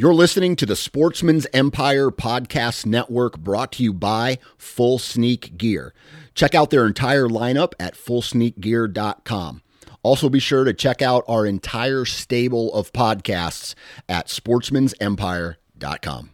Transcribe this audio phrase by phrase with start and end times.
[0.00, 5.92] You're listening to the Sportsman's Empire Podcast Network brought to you by Full Sneak Gear.
[6.34, 9.60] Check out their entire lineup at fullsneakgear.com.
[10.02, 13.74] Also, be sure to check out our entire stable of podcasts
[14.08, 16.30] at sportsmansempire.com.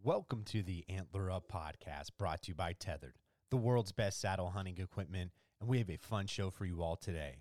[0.00, 3.16] Welcome to the Antler Up podcast brought to you by Tethered,
[3.50, 6.94] the world's best saddle hunting equipment, and we have a fun show for you all
[6.94, 7.38] today.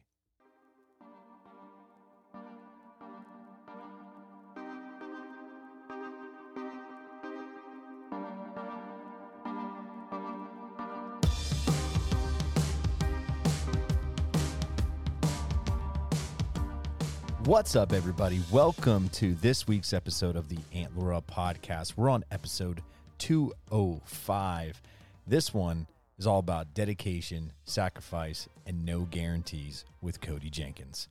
[17.46, 18.40] What's up, everybody?
[18.54, 21.98] Welcome to this week's episode of the Antler Up podcast.
[21.98, 22.82] We're on episode
[23.18, 24.82] 205.
[25.28, 25.88] This one
[26.18, 31.10] is all about dedication, sacrifice, and no guarantees with Cody Jenkins.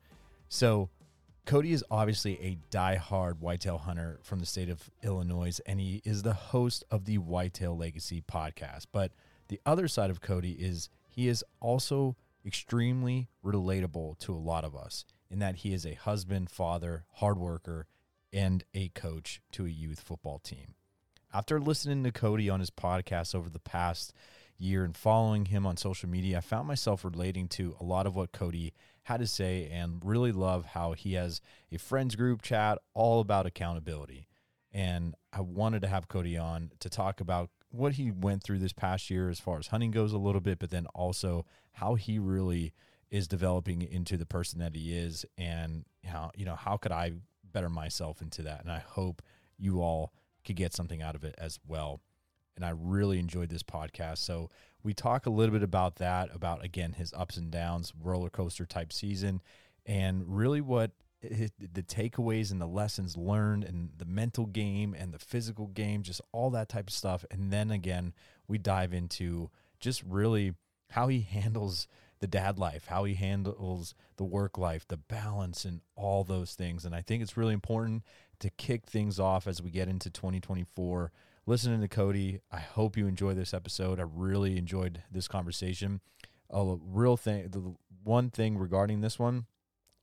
[0.49, 0.89] So,
[1.45, 6.23] Cody is obviously a die-hard whitetail hunter from the state of Illinois, and he is
[6.23, 8.87] the host of the Whitetail Legacy podcast.
[8.91, 9.13] But
[9.49, 14.75] the other side of Cody is he is also extremely relatable to a lot of
[14.75, 17.87] us in that he is a husband, father, hard worker,
[18.33, 20.75] and a coach to a youth football team.
[21.33, 24.13] After listening to Cody on his podcast over the past
[24.59, 28.15] year and following him on social media, I found myself relating to a lot of
[28.15, 31.41] what Cody had to say and really love how he has
[31.73, 34.29] a friends group chat all about accountability.
[34.71, 38.75] And I wanted to have Cody on to talk about what he went through this
[38.75, 42.19] past year as far as hunting goes a little bit, but then also how he
[42.19, 42.75] really
[43.13, 47.13] is developing into the person that he is and how you know how could I
[47.53, 48.63] better myself into that?
[48.63, 49.23] And I hope
[49.59, 52.01] you all could get something out of it as well.
[52.57, 54.19] And I really enjoyed this podcast.
[54.19, 54.51] So
[54.83, 58.65] we talk a little bit about that about again his ups and downs roller coaster
[58.65, 59.43] type season
[59.85, 65.19] and really what the takeaways and the lessons learned and the mental game and the
[65.19, 67.27] physical game just all that type of stuff.
[67.31, 68.15] And then again
[68.49, 70.55] we dive into just really
[70.91, 71.87] how he handles
[72.23, 76.85] the dad life, how he handles the work life, the balance, and all those things.
[76.85, 78.05] And I think it's really important
[78.39, 81.11] to kick things off as we get into 2024.
[81.47, 83.99] Listening to Cody, I hope you enjoy this episode.
[83.99, 86.01] I really enjoyed this conversation.
[86.49, 87.75] A real thing, the
[88.05, 89.47] one thing regarding this one,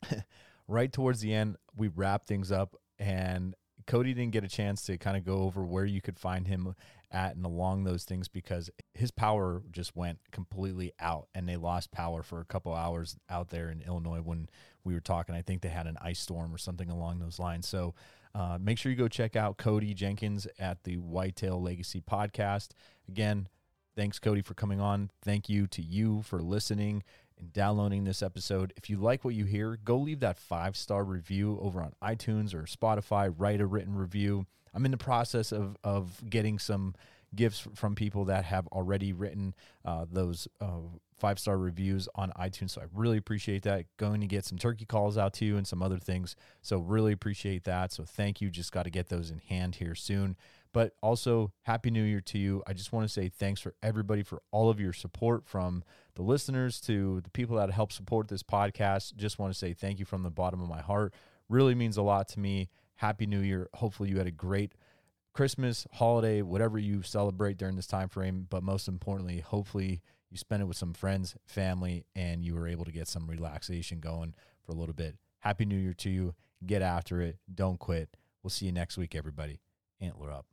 [0.67, 3.55] right towards the end, we wrap things up, and
[3.89, 6.75] Cody didn't get a chance to kind of go over where you could find him
[7.09, 11.91] at and along those things because his power just went completely out and they lost
[11.91, 14.47] power for a couple hours out there in Illinois when
[14.83, 15.33] we were talking.
[15.33, 17.67] I think they had an ice storm or something along those lines.
[17.67, 17.95] So
[18.35, 22.73] uh, make sure you go check out Cody Jenkins at the Whitetail Legacy podcast.
[23.07, 23.47] Again,
[23.95, 25.09] thanks, Cody, for coming on.
[25.23, 27.01] Thank you to you for listening
[27.39, 28.73] and downloading this episode.
[28.77, 32.53] If you like what you hear, go leave that five star review over on iTunes
[32.53, 33.33] or Spotify.
[33.35, 34.45] Write a written review.
[34.73, 36.95] I'm in the process of of getting some
[37.35, 39.53] gifts from people that have already written
[39.85, 40.79] uh, those uh,
[41.19, 42.71] five star reviews on iTunes.
[42.71, 43.85] So I really appreciate that.
[43.97, 46.35] Going to get some turkey calls out to you and some other things.
[46.61, 47.91] So really appreciate that.
[47.91, 48.49] So thank you.
[48.49, 50.37] Just got to get those in hand here soon.
[50.71, 52.61] But also, Happy New Year to you.
[52.67, 55.83] I just want to say thanks for everybody for all of your support from
[56.15, 59.15] the listeners to the people that help support this podcast.
[59.15, 61.13] Just want to say thank you from the bottom of my heart.
[61.49, 62.69] Really means a lot to me.
[62.95, 63.67] Happy New Year.
[63.73, 64.73] Hopefully you had a great
[65.33, 70.61] Christmas, holiday, whatever you celebrate during this time frame, but most importantly, hopefully you spent
[70.61, 74.73] it with some friends, family, and you were able to get some relaxation going for
[74.73, 75.15] a little bit.
[75.39, 76.35] Happy New Year to you.
[76.65, 77.37] Get after it.
[77.53, 78.17] Don't quit.
[78.43, 79.61] We'll see you next week, everybody.
[80.01, 80.45] Antler up.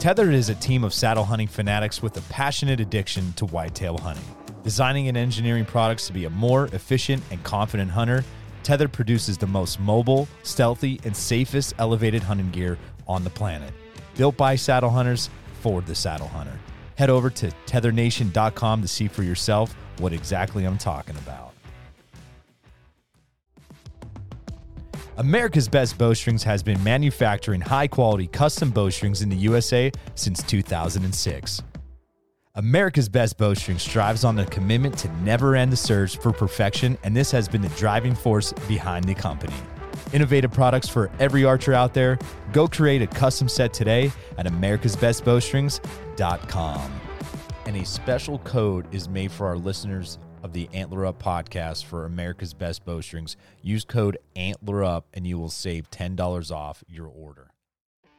[0.00, 4.24] Tethered is a team of saddle hunting fanatics with a passionate addiction to whitetail hunting.
[4.62, 8.24] Designing and engineering products to be a more efficient and confident hunter,
[8.62, 13.74] Tethered produces the most mobile, stealthy, and safest elevated hunting gear on the planet.
[14.16, 15.28] Built by saddle hunters
[15.60, 16.58] for the saddle hunter.
[16.96, 21.49] Head over to tetherednation.com to see for yourself what exactly I'm talking about.
[25.20, 31.62] America's Best Bowstrings has been manufacturing high quality custom bowstrings in the USA since 2006.
[32.54, 37.14] America's Best Bowstring strives on the commitment to never end the search for perfection, and
[37.14, 39.52] this has been the driving force behind the company.
[40.14, 42.18] Innovative products for every archer out there.
[42.54, 47.00] Go create a custom set today at americasbestbowstrings.com.
[47.66, 52.04] And a special code is made for our listeners of the Antler Up podcast for
[52.04, 53.36] America's Best Bowstrings.
[53.62, 57.50] Use code ANTLER UP and you will save $10 off your order.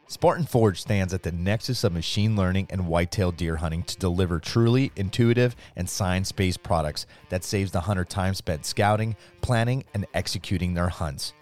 [0.08, 4.40] Spartan Forge stands at the nexus of machine learning and whitetail deer hunting to deliver
[4.40, 10.06] truly intuitive and science based products that saves the hunter time spent scouting, planning, and
[10.14, 11.34] executing their hunts.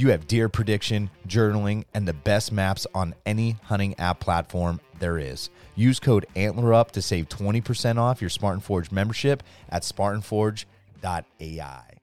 [0.00, 5.18] You have deer prediction, journaling, and the best maps on any hunting app platform there
[5.18, 5.50] is.
[5.76, 11.99] Use code ANTLERUP to save 20% off your Spartan Forge membership at spartanforge.ai.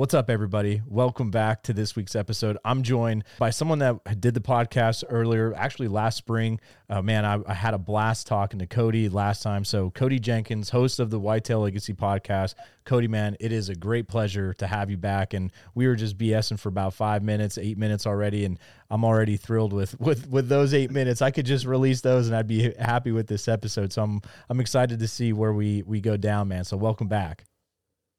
[0.00, 0.80] What's up, everybody?
[0.86, 2.56] Welcome back to this week's episode.
[2.64, 6.58] I'm joined by someone that did the podcast earlier, actually last spring.
[6.88, 9.62] Uh, man, I, I, had a blast talking to Cody last time.
[9.62, 12.54] So, Cody Jenkins, host of the Whitetail Legacy podcast.
[12.86, 15.34] Cody, man, it is a great pleasure to have you back.
[15.34, 18.58] And we were just BSing for about five minutes, eight minutes already, and
[18.88, 21.20] I'm already thrilled with with with those eight minutes.
[21.20, 23.92] I could just release those, and I'd be happy with this episode.
[23.92, 26.64] So, I'm I'm excited to see where we we go down, man.
[26.64, 27.44] So, welcome back.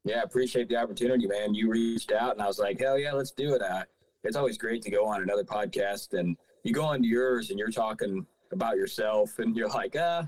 [0.03, 1.53] Yeah, appreciate the opportunity, man.
[1.53, 3.61] You reached out and I was like, hell yeah, let's do it.
[3.61, 3.83] Uh,
[4.23, 7.59] it's always great to go on another podcast and you go on to yours and
[7.59, 10.27] you're talking about yourself and you're like, ah,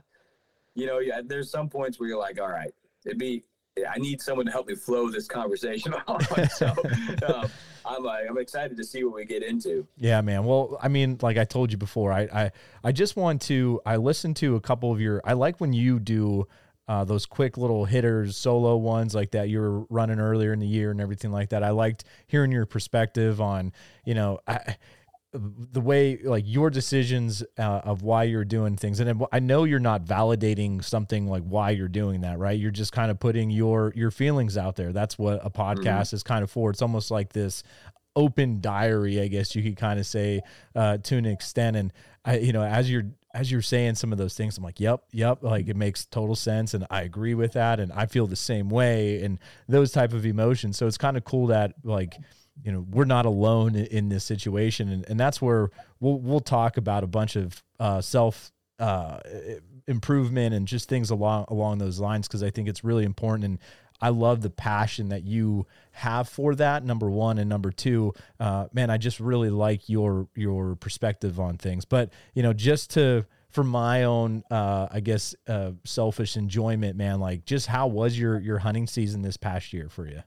[0.76, 2.74] you know, yeah, there's some points where you're like, all right,
[3.06, 3.44] it'd be,
[3.90, 5.94] I need someone to help me flow this conversation
[6.56, 6.68] so
[7.28, 7.50] um,
[7.86, 9.88] I'm, uh, I'm excited to see what we get into.
[9.98, 10.46] Yeah, man.
[10.46, 12.52] Well, I mean, like I told you before, I, I,
[12.84, 16.00] I just want to, I listened to a couple of your, I like when you
[16.00, 16.48] do
[16.88, 20.68] uh, those quick little hitters, solo ones like that you were running earlier in the
[20.68, 21.64] year and everything like that.
[21.64, 23.72] I liked hearing your perspective on,
[24.06, 24.76] you know, I,
[25.34, 29.00] the way like your decisions uh, of why you're doing things.
[29.00, 32.60] And i know you're not validating something like why you're doing that right?
[32.60, 34.94] You're just kind of putting your your feelings out there.
[34.94, 36.16] That's what a podcast mm-hmm.
[36.18, 36.70] is kind of for.
[36.70, 37.64] It's almost like this
[38.16, 40.40] open diary i guess you could kind of say
[40.76, 41.78] uh, to an extent.
[41.78, 41.94] And
[42.26, 45.04] i you know as you're as you're saying some of those things, I'm like, yep,
[45.12, 48.36] yep, like it makes total sense, and I agree with that, and I feel the
[48.36, 50.78] same way, and those type of emotions.
[50.78, 52.16] So it's kind of cool that like
[52.64, 55.70] you know we're not alone in, in this situation, and, and that's where
[56.00, 59.20] we'll we'll talk about a bunch of uh, self uh,
[59.88, 63.60] improvement and just things along along those lines because I think it's really important and
[64.04, 66.84] I love the passion that you have for that.
[66.84, 71.58] Number one and number two, uh, man, I just really like your your perspective on
[71.58, 71.86] things.
[71.86, 77.22] But you know, just to for my own, uh, I guess, uh, selfish enjoyment, man.
[77.22, 80.22] Like, just how was your your hunting season this past year for you?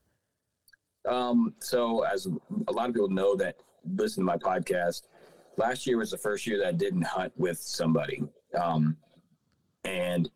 [1.07, 2.27] Um, so as
[2.69, 3.57] a lot of people know that
[3.95, 5.03] listen to my podcast,
[5.59, 8.25] last year was the first year that I didn't hunt with somebody.
[8.59, 8.97] Um,
[9.85, 10.31] and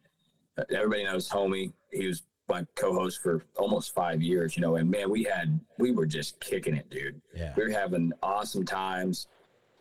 [0.71, 1.73] everybody knows homie.
[1.91, 5.93] He was my co-host for almost five years, you know, and man, we had we
[5.93, 7.21] were just kicking it, dude.
[7.35, 7.55] Yeah.
[7.57, 9.29] We were having awesome times.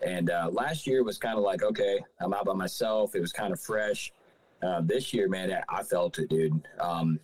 [0.05, 3.15] And uh, last year was kind of like, okay, I'm out by myself.
[3.15, 4.13] It was kind of fresh.
[4.61, 6.61] Uh, this year, man, I felt it, dude.
[6.79, 7.19] Um,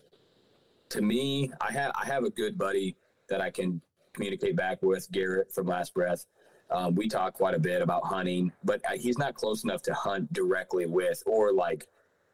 [0.90, 2.96] to me, I have I have a good buddy
[3.30, 3.82] that I can
[4.14, 6.26] communicate back with, Garrett from Last Breath.
[6.72, 9.94] Um, we talk quite a bit about hunting, but uh, he's not close enough to
[9.94, 11.88] hunt directly with, or like,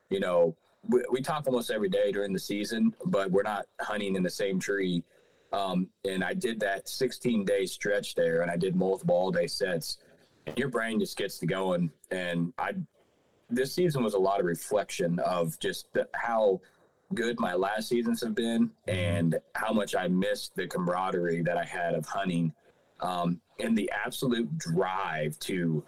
[0.10, 0.56] you know,
[0.88, 4.30] we, we, talk almost every day during the season, but we're not hunting in the
[4.30, 5.04] same tree.
[5.54, 9.48] Um, and I did that 16 day stretch there, and I did multiple all day
[9.48, 9.98] sets.
[10.48, 11.92] And your brain just gets to going.
[12.10, 12.72] And I,
[13.50, 16.62] this season was a lot of reflection of just the, how
[17.13, 21.66] good my last seasons have been, and how much I missed the camaraderie that I
[21.66, 22.54] had of hunting,
[23.01, 25.84] um, and the absolute drive to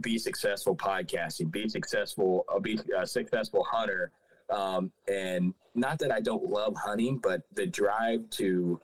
[0.00, 4.10] be successful podcasting, be successful, uh, be a successful hunter.
[4.50, 8.80] Um, and not that I don't love hunting, but the drive to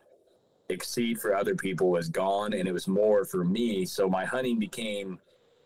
[0.68, 3.84] exceed for other people was gone and it was more for me.
[3.84, 5.18] So my hunting became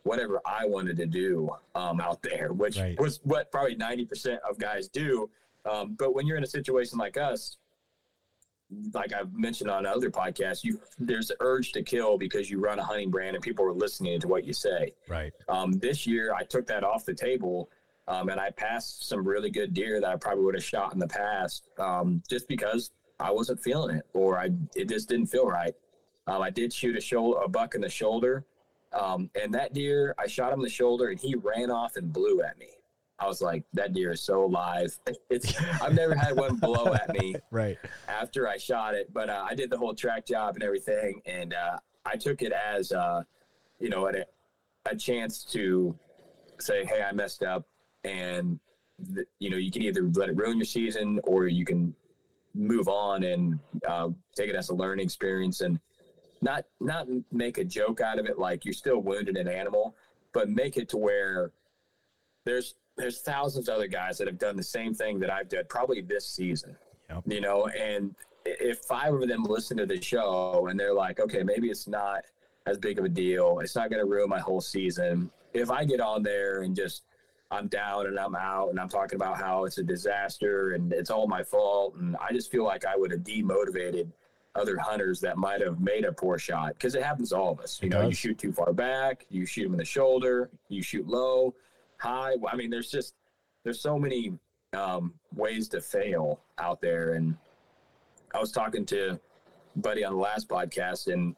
[0.02, 2.98] whatever I wanted to do um, out there, which right.
[3.00, 5.30] was what probably 90% of guys do.
[5.70, 7.56] Um, but when you're in a situation like us,
[8.92, 12.78] like I've mentioned on other podcasts, you there's the urge to kill because you run
[12.78, 14.94] a hunting brand and people are listening to what you say.
[15.08, 15.32] Right.
[15.48, 17.68] Um, this year, I took that off the table,
[18.08, 20.98] um, and I passed some really good deer that I probably would have shot in
[20.98, 22.90] the past, um, just because
[23.20, 25.74] I wasn't feeling it or I it just didn't feel right.
[26.26, 28.44] Um, I did shoot a shoulder, a buck in the shoulder,
[28.92, 32.12] um, and that deer, I shot him in the shoulder, and he ran off and
[32.12, 32.68] blew at me.
[33.18, 34.96] I was like, that deer is so alive.
[35.30, 37.78] It's I've never had one blow at me right
[38.08, 41.54] after I shot it, but uh, I did the whole track job and everything, and
[41.54, 43.22] uh, I took it as uh,
[43.80, 44.24] you know a,
[44.86, 45.98] a chance to
[46.60, 47.66] say, hey, I messed up,
[48.04, 48.60] and
[49.14, 51.94] th- you know you can either let it ruin your season or you can
[52.54, 55.80] move on and uh, take it as a learning experience and
[56.42, 59.96] not not make a joke out of it like you're still wounded an animal,
[60.32, 61.50] but make it to where
[62.44, 65.64] there's there's thousands of other guys that have done the same thing that I've done
[65.68, 66.76] probably this season.
[67.10, 67.22] Yep.
[67.26, 71.42] You know, and if five of them listen to the show and they're like, okay,
[71.42, 72.22] maybe it's not
[72.66, 73.58] as big of a deal.
[73.60, 75.30] It's not going to ruin my whole season.
[75.52, 77.02] if I get on there and just
[77.50, 81.10] I'm down and I'm out and I'm talking about how it's a disaster and it's
[81.10, 84.10] all my fault and I just feel like I would have demotivated
[84.56, 87.60] other hunters that might have made a poor shot because it happens to all of
[87.60, 87.80] us.
[87.82, 90.82] You It know, you shoot too far back, you shoot them in the shoulder, you
[90.82, 91.54] shoot low,
[91.98, 92.34] high.
[92.50, 93.14] I mean, there's just
[93.64, 94.32] there's so many
[94.74, 97.14] um, ways to fail out there.
[97.14, 97.36] And
[98.34, 99.18] I was talking to
[99.76, 101.34] buddy on the last podcast, and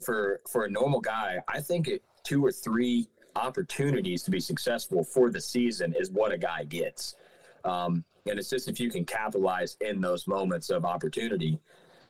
[0.00, 5.04] for for a normal guy, I think it two or three opportunities to be successful
[5.04, 7.16] for the season is what a guy gets.
[7.64, 11.58] Um, and it's just if you can capitalize in those moments of opportunity.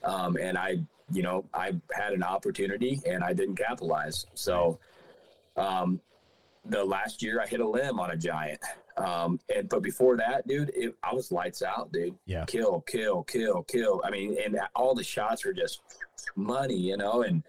[0.04, 0.78] Um, and I,
[1.12, 4.26] you know, I had an opportunity and I didn't capitalize.
[4.34, 4.78] So,
[5.56, 6.00] um,
[6.64, 8.60] the last year I hit a limb on a giant.
[8.96, 12.14] Um, and but before that, dude, it, I was lights out, dude.
[12.26, 12.44] Yeah.
[12.44, 14.02] Kill, kill, kill, kill.
[14.04, 15.80] I mean, and all the shots were just
[16.36, 17.42] money, you know, and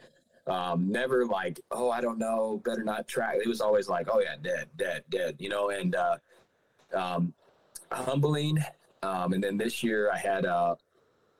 [0.47, 3.37] um, never like, oh, I don't know, better not track.
[3.43, 6.17] It was always like, oh yeah, dead, dead, dead, you know, and uh,
[6.93, 7.33] um,
[7.91, 8.63] humbling.
[9.03, 10.75] Um, and then this year I had uh,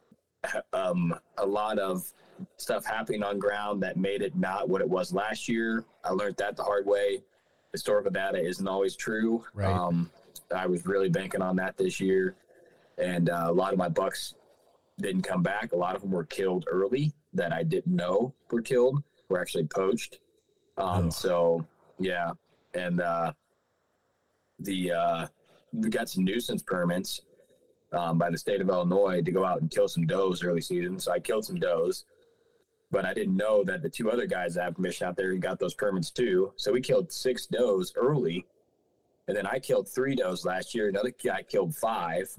[0.73, 2.11] um, a lot of
[2.57, 5.85] stuff happening on ground that made it not what it was last year.
[6.03, 7.21] I learned that the hard way.
[7.73, 9.43] Historical data isn't always true.
[9.53, 9.73] Right.
[9.73, 10.09] Um,
[10.55, 12.35] I was really banking on that this year,
[12.97, 14.35] and uh, a lot of my bucks
[14.99, 15.73] didn't come back.
[15.73, 19.03] A lot of them were killed early that I didn't know were killed.
[19.29, 20.19] Were actually poached.
[20.77, 21.13] Um, Ugh.
[21.13, 21.65] so
[21.99, 22.31] yeah,
[22.75, 23.33] and uh,
[24.59, 25.27] the uh,
[25.71, 27.21] we got some nuisance permits
[27.91, 30.99] um, by the state of Illinois to go out and kill some does early season.
[30.99, 32.05] So I killed some does,
[32.93, 35.41] but I didn't know that the two other guys that have permission out there and
[35.41, 36.53] got those permits too.
[36.55, 38.45] So we killed six does early,
[39.27, 40.87] and then I killed three does last year.
[40.89, 42.29] Another guy killed five.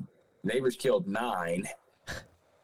[0.44, 1.68] Neighbors killed nine.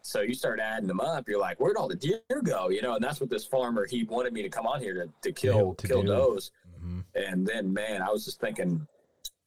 [0.02, 1.28] So you start adding them up.
[1.28, 2.68] You're like, where'd all the deer go?
[2.70, 5.09] You know, and that's what this farmer he wanted me to come on here to,
[5.23, 6.09] to kill to kill do.
[6.09, 6.50] does.
[6.82, 7.04] Mhm.
[7.14, 8.87] And then, man, I was just thinking,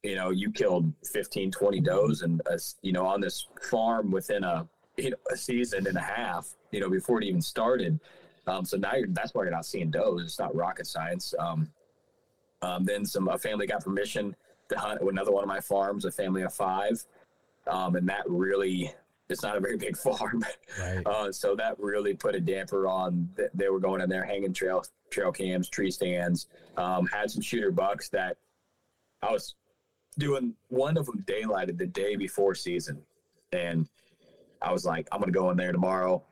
[0.04, 4.44] you know, you killed 15, 20 does and, uh, you know, on this farm within
[4.44, 8.00] a, you know, a season and a half, you know, before it even started.
[8.48, 10.22] Um, so now you're, that's why you're not seeing does.
[10.24, 11.34] It's not rocket science.
[11.40, 11.70] Um,
[12.62, 14.36] um, then some, a family got permission
[14.70, 17.04] to hunt another one of my farms, a family of five.
[17.68, 18.94] Um, and that really,
[19.30, 20.44] it's not a very big farm.
[20.80, 21.06] Right.
[21.06, 23.30] Uh, so that really put a damper on.
[23.38, 26.48] th- They were going in there hanging trail trail cams, tree stands.
[26.76, 28.36] Um, had some shooter bucks that
[29.22, 29.56] I was
[30.18, 30.54] doing.
[30.70, 33.02] One of them daylighted the day before season,
[33.52, 33.88] and
[34.62, 36.24] I was like, I'm gonna go in there tomorrow,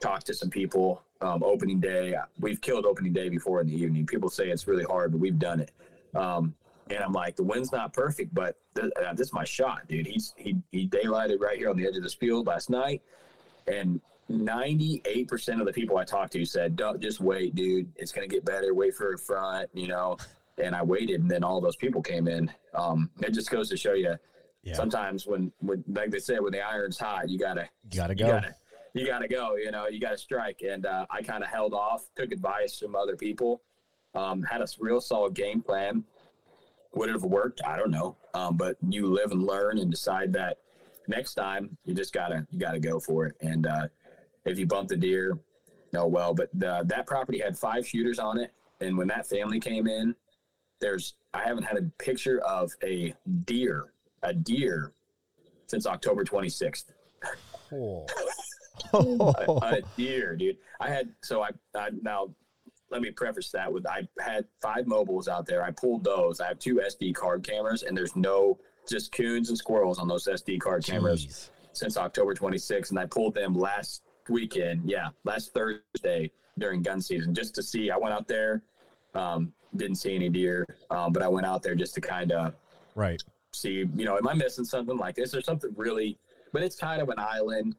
[0.00, 1.02] talk to some people.
[1.20, 4.06] Um, opening day, we've killed opening day before in the evening.
[4.06, 5.72] People say it's really hard, but we've done it.
[6.14, 6.54] Um,
[6.90, 10.06] and I'm like, the wind's not perfect, but th- uh, this is my shot, dude.
[10.06, 13.02] He's he he daylighted right here on the edge of this field last night,
[13.66, 17.90] and 98% of the people I talked to said, Don't just wait, dude.
[17.96, 18.72] It's gonna get better.
[18.74, 20.16] Wait for a front, you know.
[20.58, 22.50] And I waited, and then all those people came in.
[22.74, 24.14] Um, it just goes to show you.
[24.64, 24.74] Yeah.
[24.74, 28.24] Sometimes when, when, like they said, when the iron's hot, you gotta You gotta you
[28.24, 28.30] go.
[28.32, 28.54] gotta
[28.98, 30.62] you gotta go you know you gotta strike.
[30.68, 33.62] And uh, i kind of held off took advice from other people
[34.14, 36.04] um, had a real solid game plan.
[36.94, 37.60] Would it have worked?
[37.66, 38.16] I don't know.
[38.34, 40.58] Um, but you live and learn and decide that
[41.06, 43.36] next time you just gotta you gotta go for it.
[43.40, 43.88] And uh,
[44.44, 45.38] if you bump the deer
[45.96, 48.52] oh well but the, that property had five shooters on it.
[48.80, 50.14] And when that family came in
[50.80, 53.14] there's i haven't had a picture of a
[53.44, 54.92] deer a deer
[55.66, 56.84] since october 26th
[58.92, 59.32] Oh.
[59.62, 60.56] a, a deer, dude.
[60.80, 62.30] I had so I, I now
[62.90, 65.62] let me preface that with I had five mobiles out there.
[65.62, 66.40] I pulled those.
[66.40, 68.58] I have two SD card cameras, and there's no
[68.88, 71.48] just coons and squirrels on those SD card cameras Jeez.
[71.74, 74.88] since October 26th, and I pulled them last weekend.
[74.88, 77.90] Yeah, last Thursday during gun season, just to see.
[77.90, 78.62] I went out there,
[79.14, 82.54] um, didn't see any deer, um, but I went out there just to kind of
[82.94, 83.22] Right.
[83.52, 85.30] see, you know, am I missing something like this?
[85.32, 86.18] There's something really,
[86.52, 87.76] but it's kind of an island.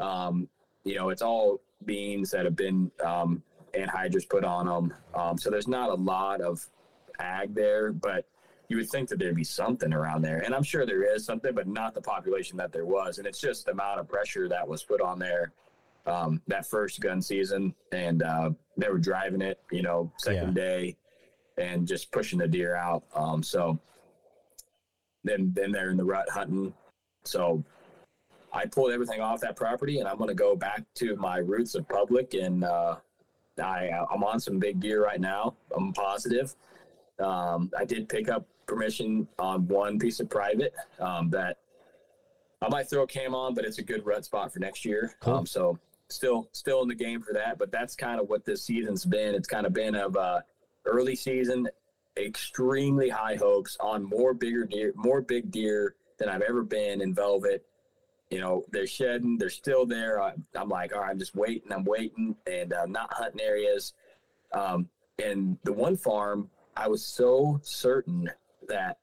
[0.00, 0.48] Um,
[0.84, 3.42] you know, it's all beans that have been um,
[3.74, 4.94] anhydrous put on them.
[5.14, 6.66] Um, so there's not a lot of
[7.18, 8.26] ag there, but
[8.68, 10.40] you would think that there'd be something around there.
[10.40, 13.18] And I'm sure there is something, but not the population that there was.
[13.18, 15.52] And it's just the amount of pressure that was put on there
[16.06, 17.74] um, that first gun season.
[17.92, 20.96] And uh, they were driving it, you know, second day
[21.56, 23.04] and just pushing the deer out.
[23.14, 23.78] Um, so
[25.24, 26.72] then then they're in the rut hunting.
[27.24, 27.64] So
[28.52, 31.74] I pulled everything off that property, and I'm going to go back to my roots
[31.74, 32.34] of public.
[32.34, 32.96] And uh,
[33.62, 35.54] I I'm on some big deer right now.
[35.76, 36.54] I'm positive.
[37.18, 41.58] Um, I did pick up permission on one piece of private um, that
[42.62, 45.14] I might throw a cam on, but it's a good rut spot for next year.
[45.20, 45.34] Cool.
[45.34, 45.78] Um, so
[46.08, 47.58] still still in the game for that.
[47.58, 49.34] But that's kind of what this season's been.
[49.34, 50.40] It's kind of been of uh,
[50.84, 51.68] early season
[52.18, 57.14] extremely high hopes on more bigger deer, more big deer than I've ever been in
[57.14, 57.64] velvet.
[58.30, 60.20] You know, they're shedding, they're still there.
[60.20, 63.94] I, am like, all right, I'm just waiting, I'm waiting, and uh, not hunting areas.
[64.52, 64.88] Um,
[65.22, 68.30] and the one farm, I was so certain
[68.68, 68.98] that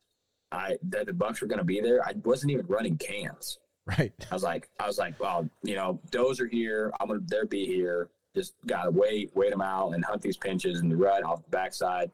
[0.51, 2.05] I that the bucks were going to be there.
[2.05, 3.59] I wasn't even running cams.
[3.85, 4.13] Right.
[4.31, 6.91] I was like, I was like, well, you know, does are here.
[6.99, 8.09] I'm gonna, they're be here.
[8.33, 11.49] Just gotta wait, wait them out, and hunt these pinches in the rut off the
[11.49, 12.09] backside.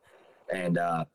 [0.54, 1.06] And uh,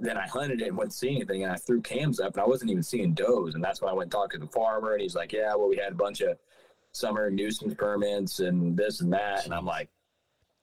[0.00, 2.46] then I hunted it and wouldn't see anything, and I threw cams up, and I
[2.46, 3.54] wasn't even seeing does.
[3.54, 5.68] And that's when I went and talked to the farmer, and he's like, yeah, well,
[5.68, 6.38] we had a bunch of
[6.92, 9.88] summer nuisance permits and this and that, and I'm like,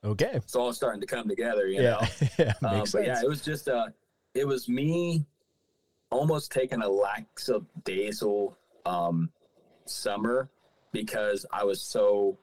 [0.03, 1.89] okay, it's all starting to come together, you yeah.
[1.89, 2.27] know.
[2.39, 3.87] yeah, Um, but yeah, it was just uh,
[4.33, 5.25] it was me
[6.09, 9.29] almost taking a lackadaisical um,
[9.85, 10.49] summer
[10.91, 12.37] because I was so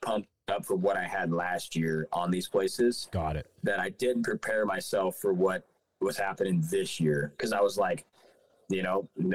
[0.00, 3.46] pumped up for what I had last year on these places Got it.
[3.62, 5.66] that I didn't prepare myself for what
[6.00, 8.04] was happening this year because I was like,
[8.68, 9.34] you know, n-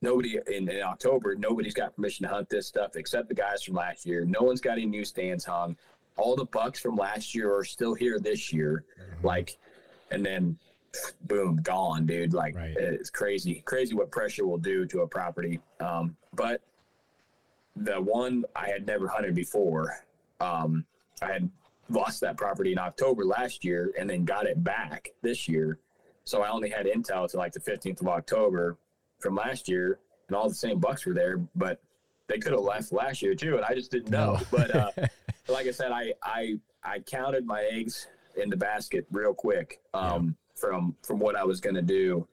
[0.00, 3.74] nobody in, in October, nobody's got permission to hunt this stuff except the guys from
[3.74, 4.24] last year.
[4.24, 5.76] No one's got any new stands hung.
[6.16, 8.84] All the bucks from last year are still here this year.
[9.00, 9.26] Mm-hmm.
[9.26, 9.58] Like,
[10.10, 10.58] and then
[11.26, 12.32] boom, gone, dude.
[12.34, 12.74] Like, Right.
[12.76, 15.60] it's crazy, crazy what pressure will do to a property.
[15.80, 16.60] Um, but
[17.76, 20.04] the one I had never hunted before,
[20.40, 20.84] um,
[21.20, 21.50] I had
[21.88, 25.78] lost that property in October last year and then got it back this year.
[26.24, 28.76] So I only had intel to like the 15th of October
[29.18, 29.98] from last year,
[30.28, 31.80] and all the same bucks were there, but
[32.28, 34.34] they could have left last year too, and I just didn't know.
[34.34, 34.40] No.
[34.50, 34.90] But uh,
[35.48, 40.36] like I said, I I I counted my eggs in the basket real quick um,
[40.54, 42.26] from from what I was going to do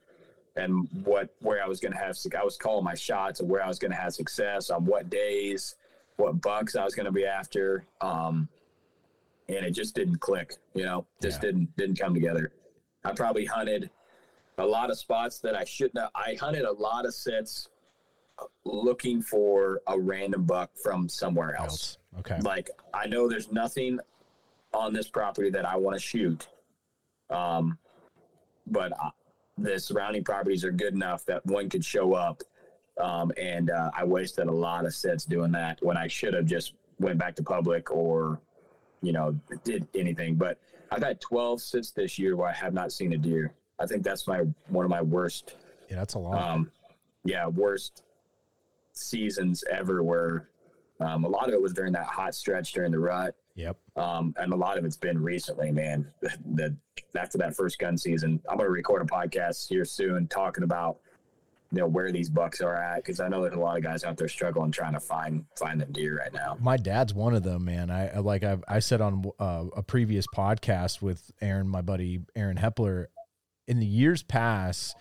[0.60, 2.18] and what where I was going to have.
[2.38, 5.10] I was calling my shots of where I was going to have success on what
[5.10, 5.76] days,
[6.18, 8.48] what bucks I was going to be after, um,
[9.48, 10.54] and it just didn't click.
[10.74, 11.52] You know, just Yeah.
[11.52, 12.52] didn't didn't come together.
[13.06, 13.90] I probably hunted
[14.58, 15.98] a lot of spots that I shouldn't.
[16.00, 16.12] have.
[16.14, 17.70] I hunted a lot of sets
[18.66, 21.98] looking for a random buck from somewhere else.
[22.16, 22.22] Else.
[22.32, 22.40] Okay.
[22.42, 24.00] Like I know there's nothing
[24.74, 26.48] on this property that I want to shoot,
[27.30, 27.78] um,
[28.68, 29.10] but I,
[29.62, 32.44] the surrounding properties are good enough that one could show up.
[33.00, 36.46] Um, and uh, I wasted a lot of sets doing that when I should have
[36.46, 38.40] just went back to public or,
[39.02, 40.36] you know, did anything.
[40.36, 40.60] But
[40.92, 43.54] I've had 12 sits this year where I have not seen a deer.
[43.80, 45.56] I think that's my one of my worst
[45.90, 46.38] Yeah, that's a lot.
[46.42, 46.72] um,
[47.24, 48.04] yeah, worst
[48.92, 50.04] seasons ever.
[50.04, 50.50] Where
[51.00, 53.78] um, a lot of it was during that hot stretch during the rut, yep.
[53.96, 55.72] um, and a lot of it's been recently.
[55.72, 56.76] Man, the
[57.16, 60.98] after that first gun season, I'm going to record a podcast here soon talking about
[61.72, 64.04] you know where these bucks are at because I know there's a lot of guys
[64.04, 66.58] out there struggling trying to find find them deer right now.
[66.60, 67.92] My dad's one of them, man.
[67.92, 72.22] I I- like I I said on uh, a previous podcast with Aaron, my buddy
[72.36, 73.08] Aaron Hepler.
[73.68, 74.96] In the years past,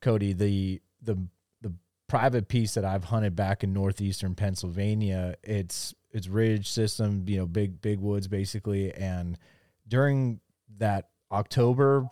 [0.00, 1.18] Cody, the the
[1.60, 1.74] the
[2.08, 7.46] private piece that I've hunted back in northeastern Pennsylvania, it's it's ridge system, you know,
[7.46, 9.38] big big woods basically, and
[9.86, 10.40] during
[10.78, 12.08] that October,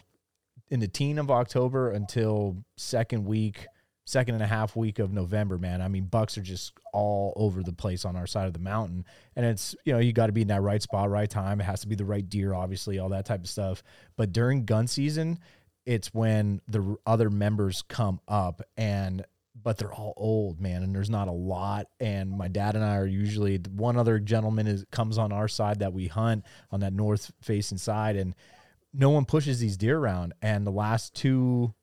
[0.70, 3.66] in the teen of October until second week,
[4.04, 5.80] second and a half week of November, man.
[5.80, 9.04] I mean, bucks are just all over the place on our side of the mountain.
[9.36, 11.60] And it's, you know, you got to be in that right spot, right time.
[11.60, 13.82] It has to be the right deer, obviously, all that type of stuff.
[14.16, 15.38] But during gun season,
[15.86, 19.24] it's when the other members come up and
[19.64, 21.86] but they're all old man and there's not a lot.
[21.98, 25.80] And my dad and i are usually one other gentleman is comes on our side
[25.80, 28.34] that we hunt on that north facing side and
[28.92, 30.34] no one pushes these deer around.
[30.42, 31.74] And the last two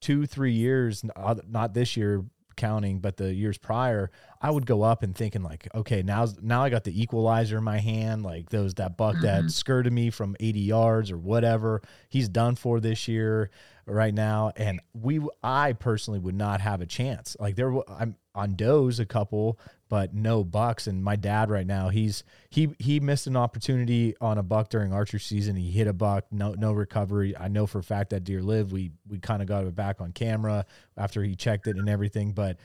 [0.00, 2.24] two three years, uh, not this year
[2.56, 6.62] counting but the years prior i would go up and thinking like okay now now
[6.62, 9.48] i got the equalizer in my hand like those that buck that mm-hmm.
[9.48, 13.50] skirted me from 80 yards or whatever he's done for this year
[13.86, 17.36] right now and we i personally would not have a chance.
[17.38, 21.88] Like there i'm on does a couple but no bucks and my dad right now
[21.88, 25.56] he's he he missed an opportunity on a buck during archery season.
[25.56, 27.36] He hit a buck no no recovery.
[27.36, 30.00] I know for a fact that deer lived we we kind of got it back
[30.00, 32.58] on camera after he checked it and everything but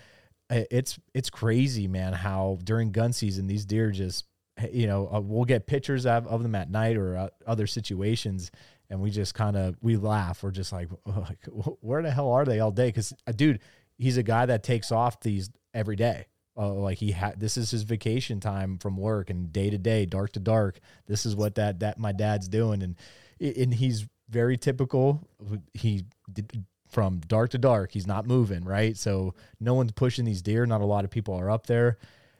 [0.49, 4.25] it's it's crazy man how during gun season these deer just
[4.71, 8.51] you know uh, we'll get pictures of, of them at night or uh, other situations
[8.91, 10.43] and we just kind of we laugh.
[10.43, 10.89] We're just like,
[11.79, 12.89] where the hell are they all day?
[12.89, 13.59] Because dude
[13.97, 16.25] he's a guy that takes off these every day.
[16.57, 20.05] Uh, like he had this is his vacation time from work and day to day
[20.05, 20.79] dark to dark.
[21.07, 22.83] This is what that that my dad's doing.
[22.83, 22.95] And
[23.39, 25.27] and he's very typical.
[25.73, 28.97] He did from dark to dark he's not moving right?
[28.97, 30.65] So no one's pushing these deer.
[30.65, 31.97] Not a lot of people are up there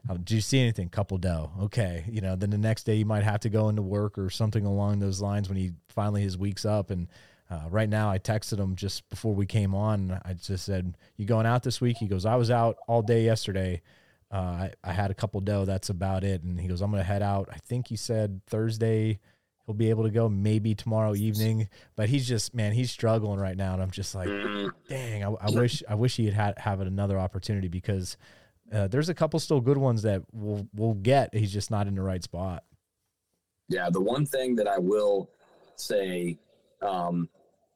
[0.09, 1.51] oh, "Do you see anything?" Couple doe.
[1.61, 2.35] Okay, you know.
[2.35, 5.21] Then the next day you might have to go into work or something along those
[5.21, 6.89] lines when he finally his week's up.
[6.91, 7.07] And
[7.49, 10.19] uh, right now, I texted him just before we came on.
[10.23, 13.23] I just said, "You going out this week?" He goes, "I was out all day
[13.23, 13.81] yesterday."
[14.31, 15.65] Uh, I, I had a couple doe.
[15.65, 16.41] That's about it.
[16.43, 17.49] And he goes, I'm going to head out.
[17.51, 19.19] I think he said Thursday
[19.65, 21.67] he'll be able to go maybe tomorrow evening.
[21.95, 25.27] But he's just man, he's struggling right now, and I'm just like, Mm, dang, I,
[25.27, 28.15] I wish I wish he had had have another opportunity because
[28.71, 31.33] uh, there's a couple still good ones that we'll we'll get.
[31.33, 32.63] He's just not in the right spot.
[33.69, 35.29] Yeah, the one thing that I will
[35.75, 36.37] say,
[36.81, 37.29] um,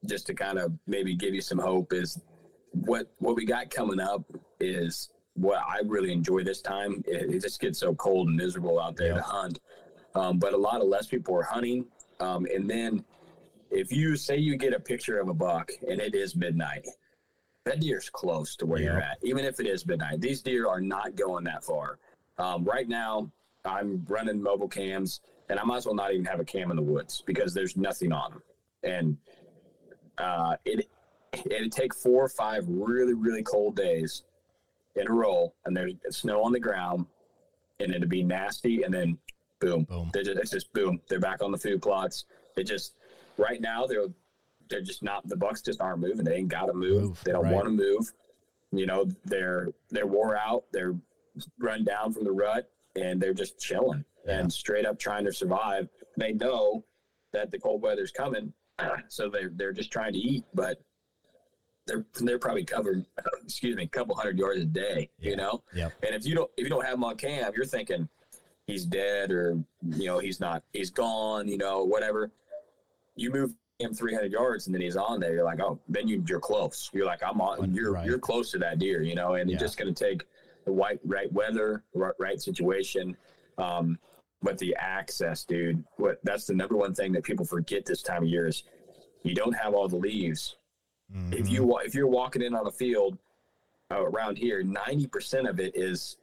[0.06, 2.22] just to kind of maybe give you some hope, is
[2.72, 4.24] what what we got coming up
[4.60, 7.04] is what I really enjoy this time.
[7.08, 9.16] It, it just gets so cold and miserable out there Yeah.
[9.16, 9.60] to hunt,
[10.16, 11.86] um, but a lot of less people are hunting.
[12.22, 13.04] Um, and then
[13.72, 16.88] if you say you get a picture of a buck and it is midnight,
[17.66, 20.22] that deer's close to where you're at, even if it is midnight.
[20.22, 21.98] These deer are not going that far.
[22.38, 23.30] Um, right now,
[23.66, 26.78] I'm running mobile cams, and I might as well not even have a cam in
[26.78, 28.44] the woods because there's nothing on them.
[28.84, 29.18] And
[30.20, 30.88] uh, it
[31.34, 34.24] it'd take four or five really really cold days
[34.96, 37.08] in a row, and there's snow on the ground,
[37.80, 39.18] and it'd be nasty, and then
[39.60, 40.12] boom, Boom.
[40.14, 41.02] Just, it's just boom.
[41.10, 42.26] They're back on the food plots.
[42.56, 42.94] It just
[43.38, 44.08] right now they're
[44.70, 46.26] they're just not the bucks just aren't moving.
[46.26, 47.04] They ain't got to move.
[47.04, 47.54] Move, They don't right.
[47.54, 48.12] want to move.
[48.72, 50.64] You know they're they're wore out.
[50.72, 50.96] They're
[51.60, 54.40] run down from the rut, and they're just chilling Yeah.
[54.40, 55.88] and straight up trying to survive.
[56.18, 56.84] They know
[57.32, 58.54] that the cold weather's coming,
[59.08, 60.82] so they're they're just trying to eat, but
[61.88, 63.06] they're they're probably covered.
[63.44, 65.10] Excuse me, a couple hundred yards a day.
[65.20, 65.30] Yeah.
[65.30, 65.90] You know, yeah.
[66.04, 68.10] and if you don't if you don't have them on cam, you're thinking
[68.68, 69.58] he's dead or
[69.90, 71.48] you know he's not he's gone.
[71.48, 72.32] You know whatever.
[73.16, 75.34] You move him 300 yards and then he's on there.
[75.34, 76.90] You're like, oh, then you you're close.
[76.94, 77.74] You're like, I'm on.
[77.74, 78.06] You're Right.
[78.06, 79.02] you're close to that deer.
[79.02, 79.56] You know, and Yeah.
[79.56, 80.26] it's just going to take
[80.66, 83.16] the right right weather, right, right situation.
[83.58, 84.00] Um,
[84.42, 88.24] but the access, dude, what that's the number one thing that people forget this time
[88.24, 88.64] of year is
[89.24, 90.56] you don't have all the leaves
[91.32, 91.50] if Mhm.
[91.52, 93.18] you if you're walking in on a field
[93.92, 96.18] uh, around here, ninety percent of it is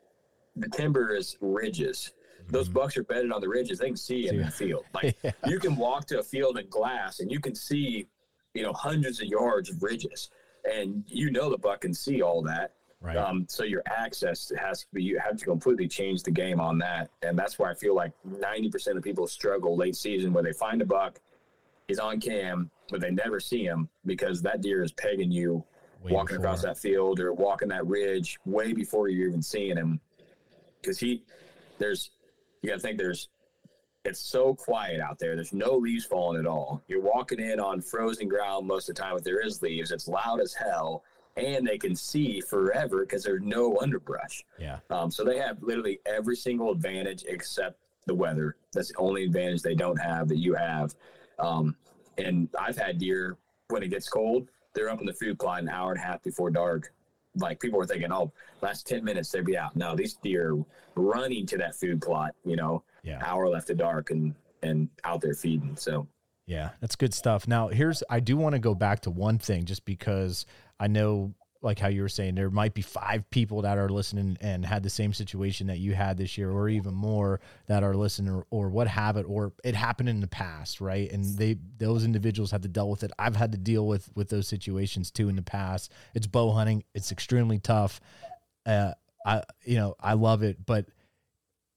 [0.56, 2.12] the timber is ridges.
[2.48, 2.72] Those Mhm.
[2.74, 3.78] bucks are bedded on the ridges.
[3.78, 4.84] They can see in the field.
[4.94, 5.32] Like Yeah.
[5.46, 8.06] you can walk to a field in glass and you can see,
[8.54, 10.30] you know, hundreds of yards of ridges,
[10.70, 12.72] and you know the buck can see all that.
[13.00, 13.16] right.
[13.16, 16.78] Um, so your access has to be you have to completely change the game on
[16.78, 20.42] that, and that's why I feel like ninety percent of people struggle late season where
[20.44, 21.20] they find a buck,
[21.88, 25.64] he's on cam, but they never see him because that deer is pegging you
[26.02, 30.00] Way walking across that field or walking that ridge way before you're even seeing him.
[30.80, 31.22] Because he,
[31.78, 32.10] there's,
[32.62, 33.28] you got to think there's,
[34.04, 35.36] it's so quiet out there.
[35.36, 36.82] There's no leaves falling at all.
[36.88, 39.92] You're walking in on frozen ground most of the time if there is leaves.
[39.92, 41.04] It's loud as hell,
[41.36, 44.44] and they can see forever because there's no underbrush.
[44.58, 44.78] Yeah.
[44.90, 48.56] Um, so they have literally every single advantage except the weather.
[48.72, 50.94] That's the only advantage they don't have that you have.
[51.38, 51.76] Um,
[52.18, 53.36] and I've had deer
[53.68, 56.22] when it gets cold, they're up in the food plot an hour and a half
[56.22, 56.92] before dark.
[57.36, 59.74] Like people were thinking, oh, last 10 minutes they'd be out.
[59.76, 60.56] No, these deer
[60.94, 63.20] running to that food plot, you know, Yeah.
[63.24, 65.76] hour left to dark and, and out there feeding.
[65.76, 66.06] So
[66.46, 67.48] Yeah, that's good stuff.
[67.48, 70.44] Now, here's I do want to go back to one thing just because
[70.78, 74.36] I know like how you were saying there might be five people that are listening
[74.40, 77.94] and had the same situation that you had this year or even more that are
[77.94, 81.10] listening or, or what have it or it happened in the past, right?
[81.10, 83.12] And they those individuals have to deal with it.
[83.18, 85.92] I've had to deal with with those situations too in the past.
[86.14, 86.84] It's bow hunting.
[86.94, 88.00] It's extremely tough.
[88.66, 88.92] Uh
[89.24, 90.86] I you know, I love it, but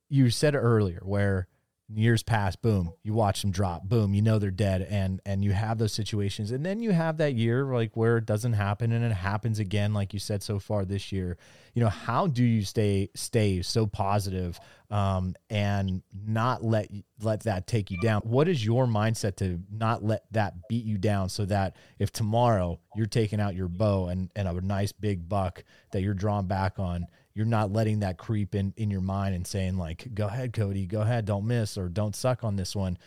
[0.10, 1.48] you said earlier where
[1.93, 5.52] years past boom you watch them drop boom you know they're dead and and you
[5.54, 6.52] have those situations.
[6.52, 9.93] And then you have that year like where it doesn't happen and it happens again
[9.93, 11.38] like you said so far this year.
[11.74, 14.60] You know how do you stay stay so positive
[14.91, 16.89] um and not let
[17.21, 18.21] let that take you down?
[18.21, 22.80] What is your mindset to not let that beat you down so that if tomorrow
[22.95, 26.80] you're taking out your bow and and a nice big buck that you're drawn back
[26.80, 30.54] on you're not letting that creep in in your mind and saying like go ahead
[30.54, 32.98] cody go ahead don't miss or don't suck on this one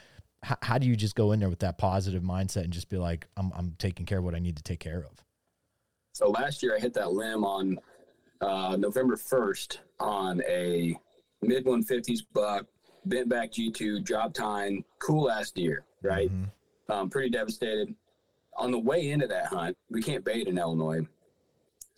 [0.44, 2.98] how, how do you just go in there with that positive mindset and just be
[2.98, 5.24] like I'm, I'm taking care of what i need to take care of
[6.12, 7.78] So last year I hit that limb on
[8.40, 10.96] uh, November 1st on a
[11.42, 12.66] mid 150s buck,
[13.06, 16.30] bent back G2, drop tine, cool ass deer, right?
[16.30, 16.50] Mhm.
[16.88, 17.94] Um, pretty devastated.
[18.56, 21.06] On the way into that hunt, we can't bait in Illinois.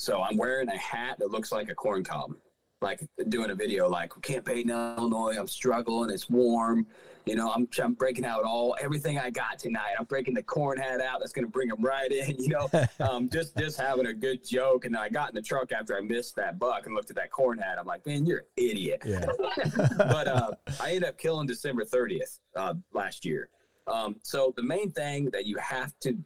[0.01, 2.33] So I'm wearing a hat that looks like a corn cob.
[2.81, 6.87] like doing a video like Campaign in Illinois, I'm struggling, it's warm.
[7.27, 9.93] You know, I'm, I'm breaking out all everything I got tonight.
[9.99, 11.21] I'm breaking the corn hat out.
[11.21, 12.37] That's gonna bring them right in.
[12.41, 14.87] You know, um, just just having a good joke.
[14.87, 17.31] And I got in the truck after I missed that buck and looked at that
[17.31, 17.79] corn hat.
[17.79, 19.03] I'm like, man, you're an idiot.
[19.05, 19.27] Yeah.
[19.99, 23.51] but uh, I ended up killing December 30th uh, last year.
[23.87, 26.17] Um, so the main thing that you have to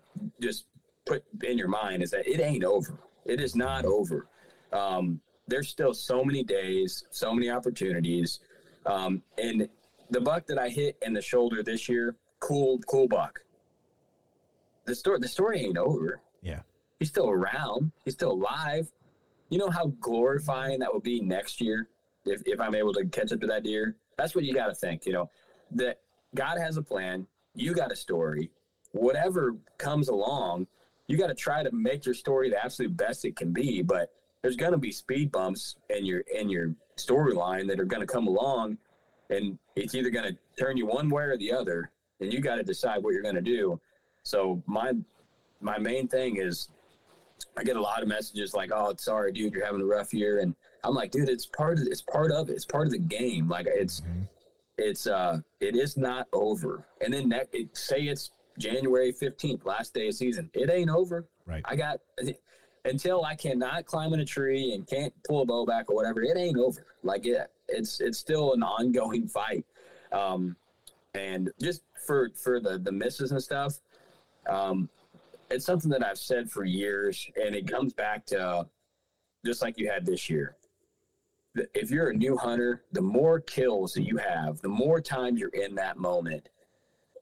[0.41, 0.67] just
[1.07, 2.97] put in your mind is that it ain't over.
[3.25, 4.27] It is not over.
[4.73, 8.41] Um, there's still so many days, so many opportunities.
[8.87, 9.69] Um, and
[10.11, 13.41] the buck that I hit in the shoulder this year, cool, cool buck.
[14.87, 16.21] The story, the story ain't over.
[16.43, 16.61] Yeah.
[16.99, 17.93] He's still around.
[18.05, 18.91] He's still alive.
[19.51, 21.89] You know how glorifying that will be next year
[22.25, 23.97] if, if I'm able to catch up to that deer.
[24.17, 25.07] That's what you got to think.
[25.07, 25.31] You know
[25.73, 26.01] that
[26.35, 27.27] God has a plan.
[27.55, 28.51] You got a story.
[28.93, 30.67] Whatever comes along,
[31.09, 33.83] you got to try to make your story the absolute best it can be.
[33.83, 34.13] But
[34.43, 38.07] there's going to be speed bumps in your in your storyline that are going to
[38.07, 38.79] come along,
[39.31, 41.91] and it's either going to turn you one way or the other,
[42.21, 43.81] and you got to decide what you're going to do.
[44.23, 44.93] So my
[45.61, 46.69] my main thing is
[47.57, 50.41] I get a lot of messages like, "Oh, sorry, dude, you're having a rough year,"
[50.41, 52.53] and I'm like, "Dude, it's part of it's part of it.
[52.53, 53.49] It's part of the game.
[53.49, 54.23] Like it's Mm-hmm.
[54.79, 59.95] it's uh it is not over." And then that it, say it's January 15th, last
[59.95, 60.51] day of season.
[60.55, 61.27] It ain't over.
[61.47, 61.63] Right.
[61.65, 62.01] I got
[62.85, 66.23] until I cannot climb in a tree and can't pull a bow back or whatever.
[66.23, 66.85] It ain't over.
[67.03, 69.65] Like it, it's it's still an ongoing fight.
[70.13, 70.57] Um,
[71.15, 73.81] and just for for the the misses and stuff,
[74.49, 74.89] um,
[75.51, 78.67] it's something that I've said for years, and it comes back to
[79.45, 80.57] just like you had this year.
[81.73, 85.51] If you're a new hunter, the more kills that you have, the more times you're
[85.51, 86.49] in that moment.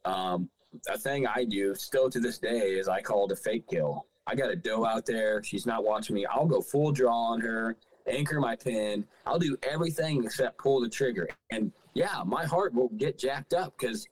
[0.07, 0.49] Um,
[0.89, 4.07] a thing I do still to this day is I call it a fake kill.
[4.27, 5.43] I got a doe out there.
[5.43, 6.27] She's not watching me.
[6.27, 9.05] I'll go full draw on her, anchor my pin.
[9.27, 11.29] I'll do everything except pull the trigger.
[11.51, 14.07] And yeah, my heart will get jacked up because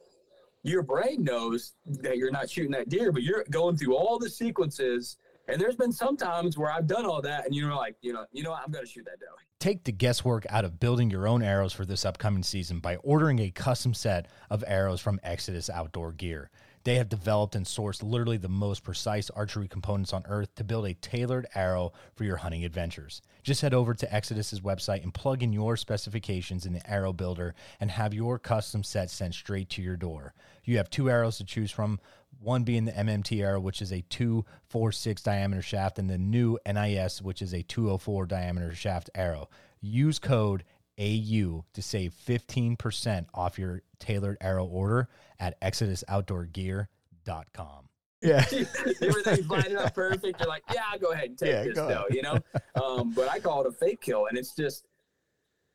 [0.62, 4.28] your brain knows that you're not shooting that deer, but you're going through all the
[4.28, 5.16] sequences.
[5.48, 8.26] And there's been some times where I've done all that, and you're like, you know,
[8.32, 8.62] you know, what?
[8.64, 9.26] I'm going to shoot that doe.
[9.60, 13.40] Take the guesswork out of building your own arrows for this upcoming season by ordering
[13.40, 16.50] a custom set of arrows from Exodus Outdoor Gear.
[16.84, 20.86] They have developed and sourced literally the most precise archery components on earth to build
[20.86, 23.20] a tailored arrow for your hunting adventures.
[23.42, 27.54] Just head over to Exodus's website and plug in your specifications in the arrow builder
[27.80, 30.32] and have your custom set sent straight to your door.
[30.64, 32.00] You have two arrows to choose from,
[32.40, 37.20] one being the MMT arrow, which is a 246 diameter shaft, and the new NIS,
[37.22, 39.48] which is a 204 diameter shaft arrow.
[39.80, 40.64] Use code
[40.98, 47.88] AU to save 15% off your tailored arrow order at exodusoutdoorgear.com.
[48.22, 48.44] Yeah.
[49.00, 50.40] Everything's lining up perfect.
[50.40, 52.38] You're like, yeah, I'll go ahead and take Yeah, this though, you know?
[52.82, 54.26] Um, but I call it a fake kill.
[54.26, 54.84] And it's just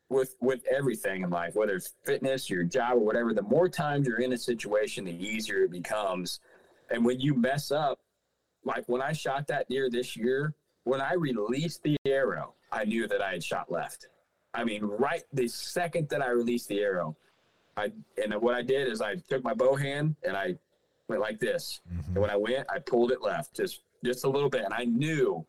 [0.08, 4.06] with with everything in life, whether it's fitness, your job, or whatever, the more times
[4.06, 6.38] you're in a situation, the easier it becomes.
[6.90, 7.98] And when you mess up,
[8.64, 13.06] like when I shot that deer this year, when I released the arrow, I knew
[13.08, 14.08] that I had shot left.
[14.54, 17.16] I mean, right the second that I released the arrow,
[17.76, 20.56] I and what I did is I took my bow hand and I
[21.08, 21.80] went like this.
[21.92, 22.12] Mm-hmm.
[22.12, 24.84] And when I went, I pulled it left just just a little bit, and I
[24.84, 25.44] knew.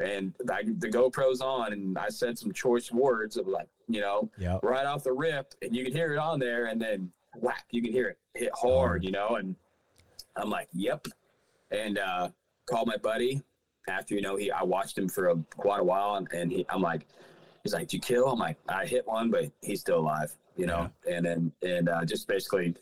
[0.00, 4.30] And I, the GoPro's on, and I said some choice words of like, you know,
[4.38, 4.60] Yeah.
[4.62, 7.82] right off the rip, and you can hear it on there, and then whack, you
[7.82, 9.30] can hear it hit hard, you know.
[9.36, 9.56] And
[10.38, 11.06] I'm like, yep.
[11.70, 12.30] And uh,
[12.66, 13.42] called my buddy
[13.88, 16.66] after you know he I watched him for a, quite a while, and, and he,
[16.68, 17.06] I'm like,
[17.62, 20.66] he's like, "Did you kill?" I'm like, "I hit one, but he's still alive," you
[20.66, 20.90] know.
[21.10, 22.74] And then and uh, just basically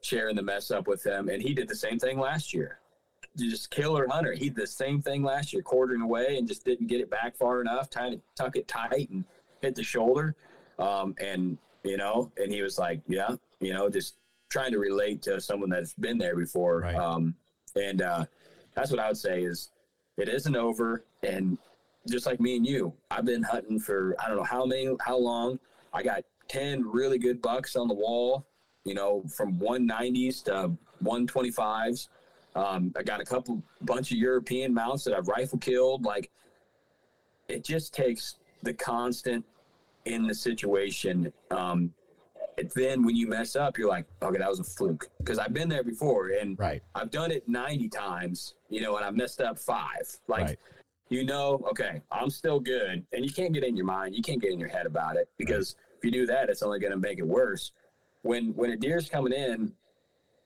[0.00, 2.78] sharing the mess up with him, and he did the same thing last year.
[3.36, 4.32] Just killer hunter.
[4.32, 7.36] He did the same thing last year, quartering away, and just didn't get it back
[7.36, 7.90] far enough.
[7.90, 9.24] Trying to tuck it tight and
[9.60, 10.36] hit the shoulder,
[10.78, 14.14] um, and you know, and he was like, "Yeah, you know, just
[14.54, 16.94] trying to relate to someone that's been there before." Right.
[16.94, 17.34] Um,
[17.74, 18.24] and uh,
[18.74, 19.70] that's what I would say is
[20.16, 21.04] it isn't over.
[21.24, 21.58] And
[22.08, 25.18] just like me and you, I've been hunting for I don't know how many, how
[25.18, 25.58] long.
[25.92, 28.46] I got ten really good bucks on the wall.
[28.84, 32.08] You know, from 190s to 125s.
[32.54, 36.04] Um, I got a couple bunch of European mounts that I've rifle killed.
[36.04, 36.30] Like,
[37.48, 39.44] it just takes the constant
[40.04, 41.32] in the situation.
[41.50, 41.92] Um,
[42.74, 45.08] then when you mess up, you're like, okay, that was a fluke.
[45.18, 46.82] Because I've been there before, and Right.
[46.94, 50.16] I've done it 90 times, you know, and I've messed up five.
[50.28, 50.58] Like, Right.
[51.08, 53.04] you know, okay, I'm still good.
[53.12, 55.28] And you can't get in your mind, you can't get in your head about it
[55.36, 57.72] because if you do that, it's only going to make it worse.
[58.22, 59.74] When when a deer's coming in,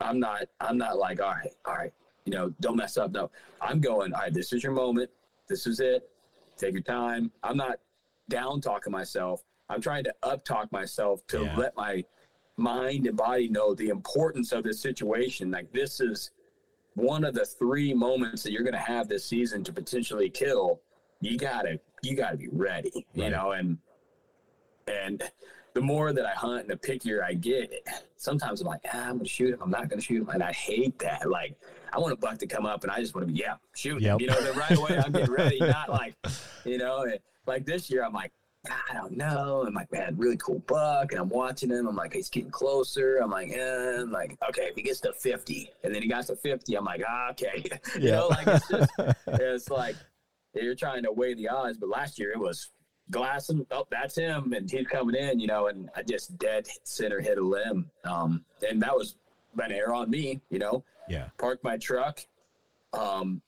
[0.01, 1.93] I'm not I'm not like, all right, all right,
[2.25, 3.13] you know, don't mess up.
[3.13, 5.11] No, I'm going, all right, this is your moment.
[5.49, 6.09] This is it.
[6.57, 7.31] Take your time.
[7.45, 7.79] I'm not
[8.29, 9.43] down talking myself.
[9.71, 11.57] I'm trying to uptalk myself to Yeah.
[11.57, 12.05] let my
[12.57, 15.51] mind and body know the importance of this situation.
[15.51, 16.31] Like this is
[16.95, 20.81] one of the three moments that you're going to have this season to potentially kill.
[21.21, 23.79] You gotta, you gotta be ready, you know, and
[24.87, 25.23] and
[25.75, 27.71] the more that I hunt and the pickier I get,
[28.17, 29.61] sometimes I'm like, ah, I'm gonna shoot him.
[29.63, 31.29] I'm not gonna shoot him, and I hate that.
[31.29, 31.57] Like,
[31.93, 34.01] I want a buck to come up, and I just want to be, yeah, shoot
[34.01, 34.15] Yep.
[34.15, 34.21] him.
[34.21, 36.15] You know, then right away I'm getting ready, not like,
[36.65, 37.05] you know,
[37.47, 38.33] like this year I'm like,
[38.71, 39.65] I don't know.
[39.67, 41.87] I'm like, man, really cool buck, and I'm watching him.
[41.87, 43.19] I'm like, he's getting closer.
[43.19, 44.01] I'm like, eh.
[44.01, 46.85] I'm like, okay, if he gets to 50, and then he got to 50, I'm
[46.85, 47.65] like, ah, okay,
[47.99, 48.91] you know, like it's just,
[49.27, 49.97] it's like
[50.55, 51.79] you're trying to weigh the odds.
[51.79, 52.71] But last year it was
[53.11, 53.67] glass glassing.
[53.71, 57.39] Oh, that's him, and he's coming in, you know, and I just dead center hit
[57.39, 57.91] a limb.
[58.05, 59.17] Um, and that was
[59.59, 60.85] an error on me, you know.
[61.09, 61.29] yeah.
[61.39, 62.21] Parked my truck,
[62.93, 63.41] um,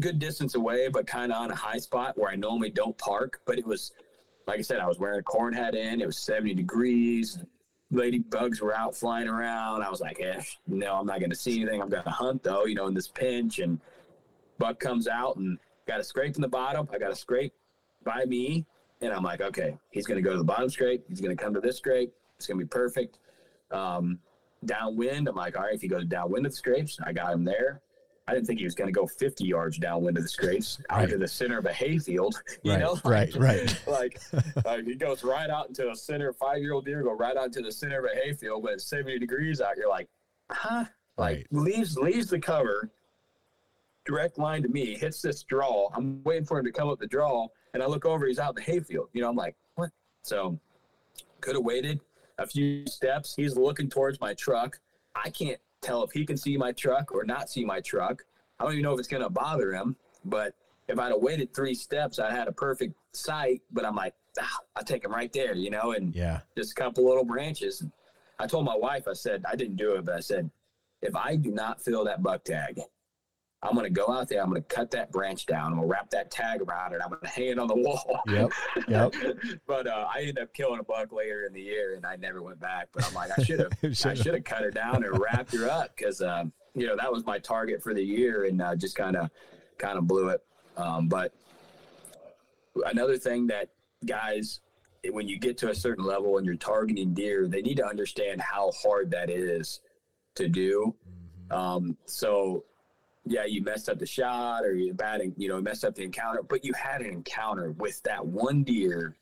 [0.00, 3.40] good distance away, but kind of on a high spot where I normally don't park.
[3.46, 3.92] But it was,
[4.46, 6.00] like I said, I was wearing a corn hat in.
[6.00, 7.38] It was 70 degrees.
[7.92, 9.82] Ladybugs were out flying around.
[9.82, 11.80] I was like, eh, no, I'm not going to see anything.
[11.80, 13.58] I'm going to hunt though, you know, in this pinch.
[13.58, 13.80] And
[14.58, 16.88] buck comes out and got a scrape in the bottom.
[16.92, 17.52] I got a scrape
[18.04, 18.66] by me.
[19.00, 21.04] And I'm like, okay, he's going to go to the bottom scrape.
[21.08, 22.12] He's going to come to this scrape.
[22.36, 23.18] It's going to be perfect.
[23.70, 24.18] Um,
[24.64, 27.44] downwind, I'm like, all right, if he goes downwind of the scrapes, I got him
[27.44, 27.82] there.
[28.26, 31.00] I didn't think he was going to go 50 yards downwind of the scrapes out
[31.00, 31.08] Right.
[31.10, 32.34] to the center of a hayfield.
[32.62, 33.82] You Right, know, right, right.
[33.86, 34.18] like,
[34.64, 36.32] like he goes right out into a center.
[36.32, 38.84] Five year old deer go right out to the center of a hayfield, but it's
[38.86, 39.76] 70 degrees out.
[39.76, 40.08] You're like,
[40.50, 40.84] huh?
[41.18, 41.46] Like Right.
[41.52, 42.90] leaves leaves the cover,
[44.04, 45.88] direct line to me, hits this draw.
[45.94, 48.50] I'm waiting for him to come up the draw, and I look over, he's out
[48.50, 49.08] in the hayfield.
[49.12, 49.90] You know, I'm like, what?
[50.22, 50.58] So
[51.40, 52.00] could have waited
[52.38, 53.34] a few steps.
[53.36, 54.78] He's looking towards my truck.
[55.14, 58.22] I can't tell if he can see my truck or not see my truck.
[58.58, 59.96] I don't even know if it's gonna bother him.
[60.24, 60.54] But
[60.88, 63.60] if I'd have waited three steps, I had a perfect sight.
[63.70, 66.40] But I'm like, ah, I'll take him right there, you know, and Yeah.
[66.56, 67.84] just a couple little branches.
[68.38, 70.50] I told my wife, I said, I didn't do it, but I said,
[71.02, 72.80] if I do not fill that buck tag,
[73.64, 75.88] I'm going to go out there, I'm going to cut that branch down, I'm going
[75.88, 78.20] to wrap that tag around it, I'm going to hang it on the wall.
[78.28, 78.50] Yep.
[78.88, 79.14] Yep.
[79.66, 82.42] but uh, I ended up killing a buck later in the year and I never
[82.42, 82.88] went back.
[82.92, 84.44] But I'm like, I should have, I Should've.
[84.44, 87.82] cut her down and wrapped her up because, um, you know, that was my target
[87.82, 89.30] for the year and uh, just kind of,
[89.78, 90.44] kind of blew it.
[90.76, 91.32] Um, but
[92.86, 93.70] another thing that
[94.04, 94.60] guys,
[95.10, 98.40] when you get to a certain level and you're targeting deer, they need to understand
[98.40, 99.80] how hard that is
[100.34, 100.94] to do.
[101.50, 102.64] Um, so
[103.26, 106.42] yeah, you messed up the shot or you batting, you know, messed up the encounter,
[106.42, 109.16] but you had an encounter with that one deer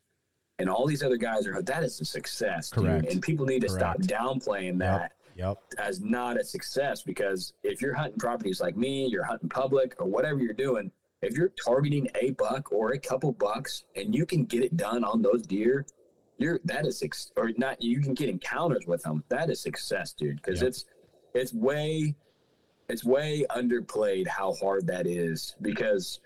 [0.58, 2.70] and all these other guys are, that is a success.
[2.70, 2.84] dude.
[2.84, 3.12] Correct.
[3.12, 5.58] And people need to stop downplaying that Yep.
[5.78, 10.06] as not a success because if you're hunting properties like me, you're hunting public or
[10.06, 10.90] whatever you're doing,
[11.22, 15.04] if you're targeting a buck or a couple bucks and you can get it done
[15.04, 15.86] on those deer,
[16.38, 19.22] you're that is or not you can get encounters with them.
[19.28, 20.68] That is success, dude, because Yep.
[20.68, 20.84] it's
[21.34, 22.14] it's way
[22.92, 26.20] it's way underplayed how hard that is because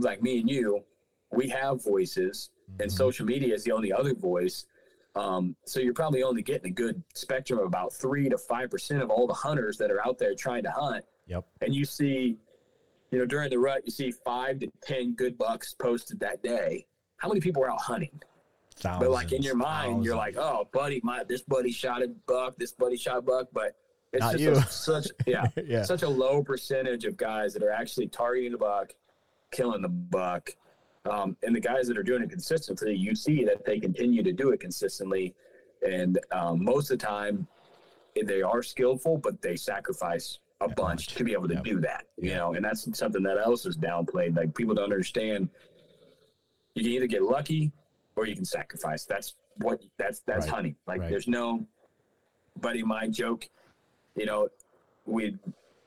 [0.00, 0.82] like me and you,
[1.30, 2.96] we have voices and Mhm.
[2.96, 4.66] social media is the only other voice.
[5.14, 9.02] Um, so you're probably only getting a good spectrum of about three to five percent
[9.02, 11.04] of all the hunters that are out there trying to hunt.
[11.26, 11.44] Yep.
[11.60, 12.38] And you see,
[13.10, 16.86] you know, during the rut, you see five to ten good bucks posted that day.
[17.18, 18.20] How many people are out hunting?
[18.76, 22.08] Thousands, But like in your mind, you're like, oh, buddy, my this buddy shot a
[22.26, 23.76] buck, this buddy shot a buck, but
[24.12, 24.52] it's Not just you.
[24.52, 25.82] a- such yeah, yeah.
[25.82, 28.92] such a low percentage of guys that are actually targeting the buck,
[29.50, 30.50] killing the buck.
[31.04, 34.32] Um, and the guys that are doing it consistently, you see that they continue to
[34.32, 35.34] do it consistently.
[35.84, 37.48] And um, most of the time,
[38.24, 41.64] they are skillful, but they sacrifice a Yeah, bunch to be able to Yep.
[41.64, 42.04] do that.
[42.18, 42.36] You Yeah.
[42.36, 44.36] know, and that's something that else is downplayed.
[44.36, 45.48] Like people don't understand.
[46.74, 47.72] You can either get lucky
[48.14, 49.04] or you can sacrifice.
[49.04, 50.54] That's what that's that's Right.
[50.54, 50.76] hunting.
[50.86, 51.10] Like Right.
[51.10, 51.66] there's no
[52.60, 53.48] buddy My joke.
[54.16, 54.48] You know,
[55.06, 55.36] we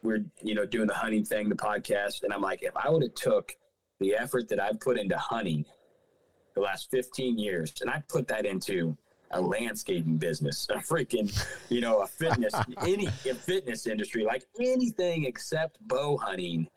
[0.02, 3.04] we're you know doing the hunting thing, the podcast, and I'm like, if I would
[3.04, 3.54] have took
[4.00, 5.66] the effort that I've put into hunting
[6.54, 8.98] the last 15 years, and I put that into
[9.32, 11.32] a landscaping business, a freaking,
[11.70, 16.68] you know, a fitness, any a fitness industry, like anything except bow hunting,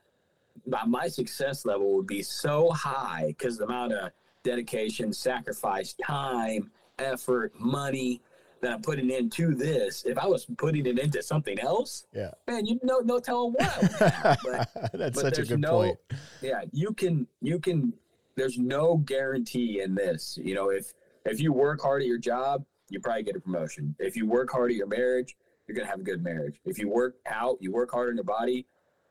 [0.66, 4.10] my, my success level would be so high because the amount of
[4.42, 8.20] dedication, sacrifice, time, effort, money
[8.60, 10.04] that I'm putting into this.
[10.04, 12.30] If I was putting it into something else, Yeah.
[12.46, 13.62] man, you know, no telling what.
[14.02, 14.68] I would have.
[14.74, 15.98] But That's but such a good no- point.
[16.42, 17.92] yeah you can you can
[18.36, 20.92] there's no guarantee in this you know if
[21.24, 24.50] if you work hard at your job you probably get a promotion if you work
[24.50, 25.36] hard at your marriage
[25.66, 28.24] you're gonna have a good marriage if you work out you work hard on your
[28.24, 28.66] body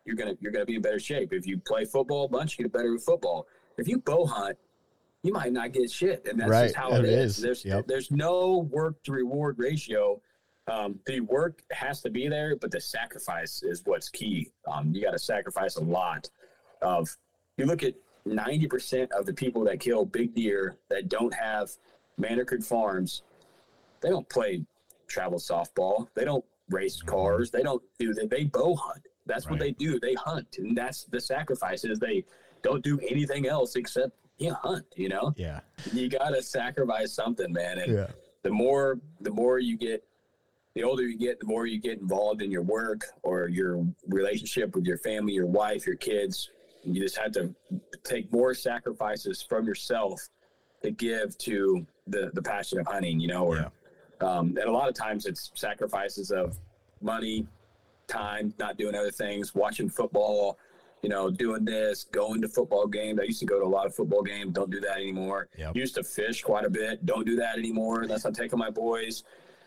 [0.06, 2.64] you're gonna you're gonna be in better shape if you play football a bunch you
[2.66, 3.46] get better with football
[3.78, 4.58] if you bow hunt
[5.28, 6.64] you might not get shit, and that's Right.
[6.66, 7.38] just how It it is.
[7.38, 7.44] is.
[7.44, 7.88] There's Yep.
[7.88, 10.22] there's no work to reward ratio.
[10.68, 14.52] Um, the work has to be there, but the sacrifice is what's key.
[14.68, 16.30] Um, you got to sacrifice a lot.
[16.82, 17.10] Of
[17.58, 17.94] you look at
[18.26, 21.72] ninety percent of the people that kill big deer that don't have
[22.18, 23.24] manicure farms,
[24.02, 24.66] they don't play
[25.08, 26.08] travel softball.
[26.16, 27.50] They don't race cars.
[27.52, 28.30] They don't do that.
[28.30, 29.04] They bow hunt.
[29.26, 30.00] That's what they do.
[30.00, 31.84] They hunt, and that's the sacrifice.
[31.84, 32.24] Is they
[32.62, 34.86] don't do anything else except you hunt.
[34.96, 35.62] You know, Yeah.
[35.94, 37.80] you gotta sacrifice something, man.
[37.80, 38.08] And Yeah.
[38.44, 40.04] the more the more you get,
[40.76, 44.76] the older you get, the more you get involved in your work or your relationship
[44.76, 46.50] with your family, your wife, your kids.
[46.84, 47.54] You just have to
[48.04, 50.22] take more sacrifices from yourself
[50.84, 53.20] to give to the the passion of hunting.
[53.20, 53.70] You know, or Yeah.
[54.22, 56.58] um, and a lot of times it's sacrifices of
[57.02, 57.48] money,
[58.08, 60.58] time, not doing other things, watching football,
[61.04, 63.20] you know, doing this, going to football games.
[63.20, 64.54] I used to go to a lot of football games.
[64.54, 65.48] Don't do that anymore.
[65.58, 65.76] Yep.
[65.76, 67.06] Used to fish quite a bit.
[67.06, 69.24] Don't do that anymore unless I'm taking my boys.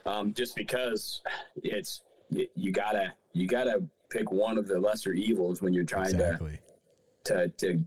[0.06, 1.20] Um, just because
[1.62, 6.06] it's you, you gotta you gotta pick one of the lesser evils when you're trying
[6.14, 6.58] Exactly.
[7.24, 7.84] to to to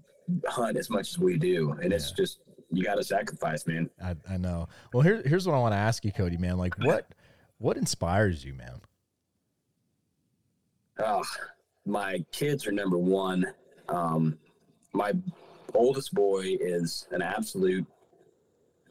[0.48, 2.40] hunt as much as we do, and it's just
[2.72, 3.90] you gotta sacrifice, man.
[4.02, 4.68] I, I know.
[4.94, 6.58] Well, here, here's what I want to ask you, Cody, man.
[6.58, 7.08] Like, what,
[7.60, 8.80] what inspires you, man?
[11.00, 11.24] Oh,
[11.86, 13.46] my kids are number one.
[13.90, 14.38] Um,
[14.94, 15.14] my
[15.74, 17.86] oldest boy is an absolute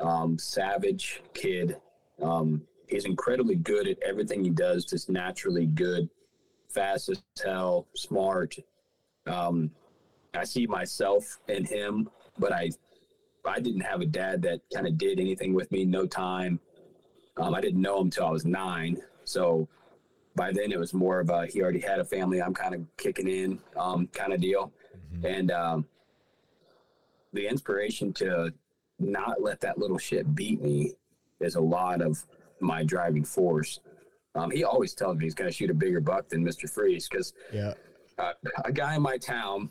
[0.00, 1.76] um, savage kid.
[2.20, 6.08] Um, he's incredibly good at everything he does, just naturally good,
[6.68, 8.56] fast as hell, smart.
[9.26, 9.70] Um,
[10.34, 12.70] I see myself in him, but I,
[13.44, 15.84] I didn't have a dad that kind of did anything with me.
[15.84, 16.58] No time.
[17.36, 19.68] Um, I didn't know him till I was nine, so
[20.36, 22.80] by then it was more of a he already had a family i'm kind of
[22.96, 24.72] kicking in um, kind of deal
[25.24, 25.86] and um,
[27.32, 28.52] the inspiration to
[28.98, 30.92] not let that little shit beat me
[31.40, 32.24] is a lot of
[32.60, 33.80] my driving force.
[34.34, 37.08] Um, he always tells me he's going to shoot a bigger buck than mr freeze
[37.08, 37.74] because Yeah.
[38.18, 38.32] uh,
[38.64, 39.70] a guy in my town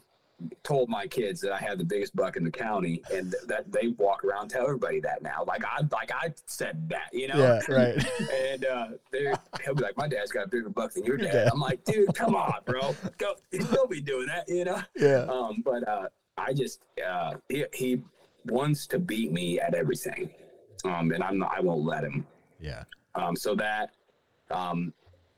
[0.64, 3.72] told my kids that I had the biggest buck in the county, and th- that
[3.72, 5.44] they walk around tell everybody that now.
[5.48, 7.38] Like I, like I said that, you know.
[7.38, 7.74] Yeah.
[7.74, 8.06] Right.
[8.52, 9.34] And uh, they're-
[9.64, 11.50] he'll be like, "My dad's got a bigger buck than your dad." dad.
[11.54, 14.82] I'm like, "Dude, come on, bro, go, don't be doing that," you know.
[14.96, 15.26] yeah.
[15.30, 18.02] Um, but uh, I just uh, he, he
[18.46, 20.30] wants to beat me at everything,
[20.86, 22.26] um, and I'm not, I won't let him.
[22.60, 22.84] Yeah.
[23.16, 23.92] Um, so that
[24.50, 24.94] um,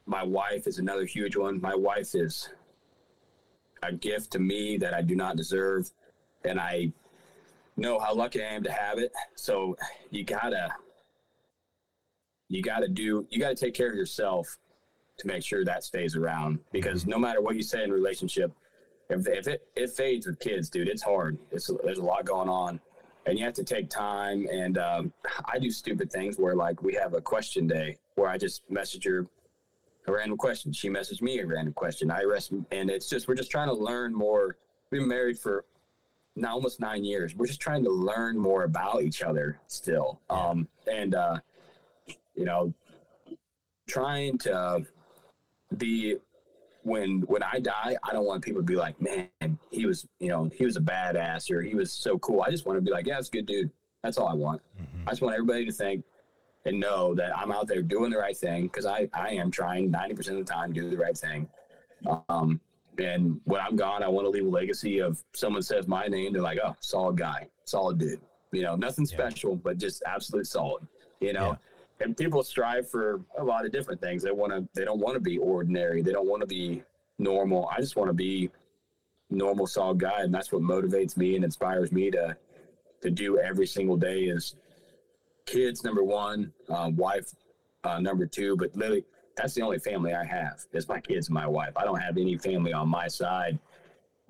[0.06, 1.60] my wife is another huge one.
[1.62, 2.50] My wife is
[3.88, 5.90] a gift to me that I do not deserve,
[6.44, 6.92] and I
[7.78, 9.12] know how lucky I am to have it.
[9.36, 9.78] So
[10.12, 10.74] you gotta,
[12.50, 14.58] you gotta do, you gotta take care of yourself
[15.18, 16.60] to make sure that stays around.
[16.72, 18.52] Because no matter what you say in relationship,
[19.10, 21.38] if, if it it fades with kids, dude, it's hard.
[21.52, 22.80] It's there's a lot going on,
[23.26, 24.48] and you have to take time.
[24.52, 25.14] And um,
[25.46, 29.06] I do stupid things where like we have a question day where I just message
[29.06, 29.28] her
[30.08, 30.74] a random question.
[30.74, 32.12] She messaged me a random question.
[32.12, 34.58] I rest, and it's just we're just trying to learn more.
[34.92, 35.66] We've been married for
[36.36, 37.36] now almost nine years.
[37.36, 40.20] We're just trying to learn more about each other still.
[40.30, 41.38] Um, and uh,
[42.36, 42.74] you know,
[43.88, 44.86] trying to
[45.78, 46.18] be
[46.84, 49.30] when when I die, I don't want people to be like, man,
[49.72, 52.42] he was, you know, he was a badass or he was so cool.
[52.42, 53.72] I just want to be like, yeah, it's a good dude.
[54.04, 54.62] That's all I want.
[54.78, 55.08] Mhm.
[55.08, 56.04] I just want everybody to think
[56.66, 59.92] and know that I'm out there doing the right thing because I, I am trying
[59.92, 61.50] 90% of the time to do the right thing.
[62.30, 62.60] Um,
[62.98, 66.34] and when I'm gone, I want to leave a legacy of someone says my name,
[66.34, 68.22] they're like, oh, solid guy, solid dude.
[68.52, 69.18] You know, nothing Yeah.
[69.18, 70.88] special, but just absolute solid.
[71.20, 71.58] You know,
[72.00, 74.24] and people strive for a lot of different things.
[74.24, 76.02] They want to, they don't want to be ordinary.
[76.02, 76.84] They don't want to be
[77.18, 77.70] normal.
[77.76, 78.50] I just want to be
[79.30, 82.38] normal, solid guy, and that's what motivates me and inspires me to
[83.02, 84.22] to do every single day.
[84.26, 84.56] Is
[85.46, 87.34] kids number one, um, wife
[87.84, 89.04] uh, number two, but literally
[89.36, 91.74] that's the only family I have is my kids and my wife.
[91.76, 93.58] I don't have any family on my side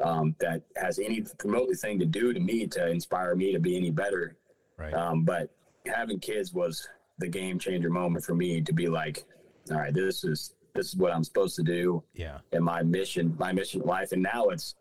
[0.02, 3.76] um, that has any remotely thing to do to me to inspire me to be
[3.76, 4.38] any better.
[4.78, 4.94] Right.
[4.94, 5.50] Um, but
[5.86, 6.88] having kids was
[7.20, 9.26] the game changer moment for me to be like,
[9.72, 12.40] all right, this is this is what I'm supposed to do yeah.
[12.52, 14.12] and my mission, my mission in life.
[14.12, 14.74] And now it's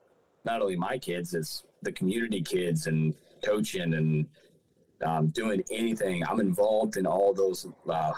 [0.45, 3.15] not only my kids, it's the community kids and
[3.45, 4.27] coaching and
[5.05, 6.25] um, doing anything.
[6.27, 8.13] I'm involved in all those uh,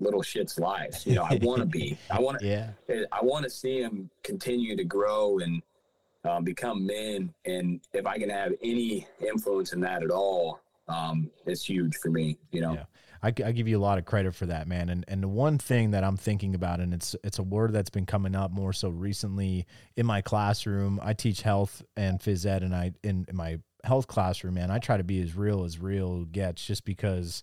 [0.00, 1.06] little shits' lives.
[1.06, 1.98] You know, I want to be.
[2.10, 2.46] I want to.
[2.46, 2.70] Yeah.
[3.12, 5.62] I want to see them continue to grow and
[6.24, 7.32] um, become men.
[7.44, 12.10] And if I can have any influence in that at all, um, it's huge for
[12.10, 12.38] me.
[12.52, 12.74] You know.
[12.74, 12.84] Yeah.
[13.22, 14.88] I, I give you a lot of credit for that, man.
[14.88, 17.90] And and the one thing that I'm thinking about, and it's it's a word that's
[17.90, 19.66] been coming up more so recently
[19.96, 21.00] in my classroom.
[21.02, 23.58] I teach health and phys ed, and I in, in my
[23.88, 27.42] health classroom, man, I try to be as real as real gets, just because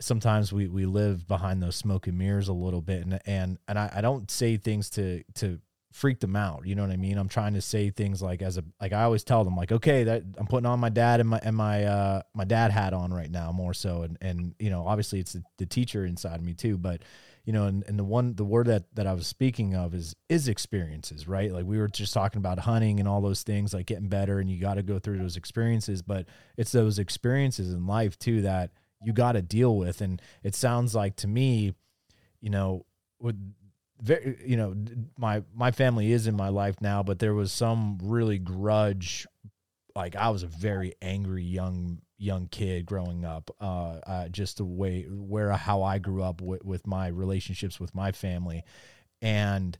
[0.00, 3.78] sometimes we we live behind those smoke and mirrors a little bit, and and and
[3.78, 5.60] I, I don't say things to to
[5.92, 6.66] freak them out.
[6.66, 7.18] You know what I mean?
[7.18, 10.04] I'm trying to say things like as a like I always tell them like, okay,
[10.04, 13.12] that I'm putting on my dad and my and my uh my dad hat on
[13.12, 16.44] right now more so, and and you know obviously it's the, the teacher inside of
[16.44, 17.02] me too, but
[17.48, 20.14] you know, and, and the one the word that that I was speaking of is
[20.28, 21.50] is experiences, right?
[21.50, 24.50] Like we were just talking about hunting and all those things, like getting better, and
[24.50, 26.26] you got to go through those experiences, but
[26.58, 28.72] it's those experiences in life too that
[29.02, 31.72] you got to deal with, and it sounds like to me,
[32.42, 32.84] you know,
[33.18, 33.36] with
[34.00, 34.74] very, you know,
[35.16, 39.26] my my family is in my life now, but there was some really grudge.
[39.94, 43.50] Like I was a very angry young young kid growing up.
[43.60, 47.94] Uh, uh, just the way where how I grew up with, with my relationships with
[47.94, 48.64] my family,
[49.20, 49.76] and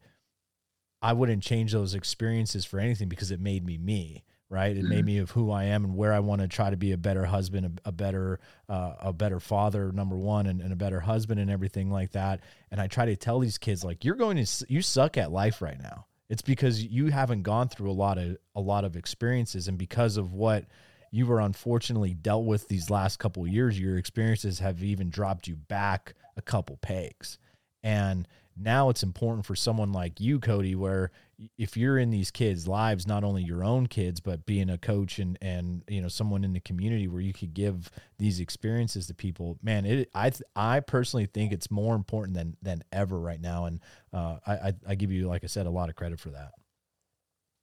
[1.01, 4.77] I wouldn't change those experiences for anything because it made me me right?
[4.77, 4.89] It mm-hmm.
[4.89, 6.97] made me of who i am and where i want to try to be a
[6.97, 11.01] better husband a, a better uh, a better father number one and, and, a better
[11.01, 12.41] husband and everything like that.
[12.71, 15.61] And i try to tell these kids like you're going to you suck at life
[15.63, 16.07] right now.
[16.29, 19.69] It's because you haven't gone through a lot of a lot of experiences.
[19.69, 20.65] And because of what
[21.11, 25.57] you were unfortunately dealt with these last couple years your experiences have even dropped you
[25.57, 27.39] back a couple pegs.
[27.83, 28.27] And
[28.57, 31.13] now it's important for someone like you, Cody, where
[31.57, 35.19] if you're in these kids' lives, not only your own kids, but being a coach
[35.19, 39.15] and and you know someone in the community where you could give these experiences to
[39.15, 43.67] people, man, it I I personally think it's more important than than ever right now,
[43.67, 43.81] and
[44.13, 46.53] uh, I I give you like I said a lot of credit for that.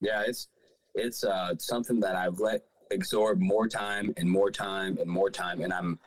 [0.01, 0.47] Yeah, it's
[0.93, 2.61] it's uh, something that I've let
[2.91, 5.99] absorb more time and more time and more time, and I'm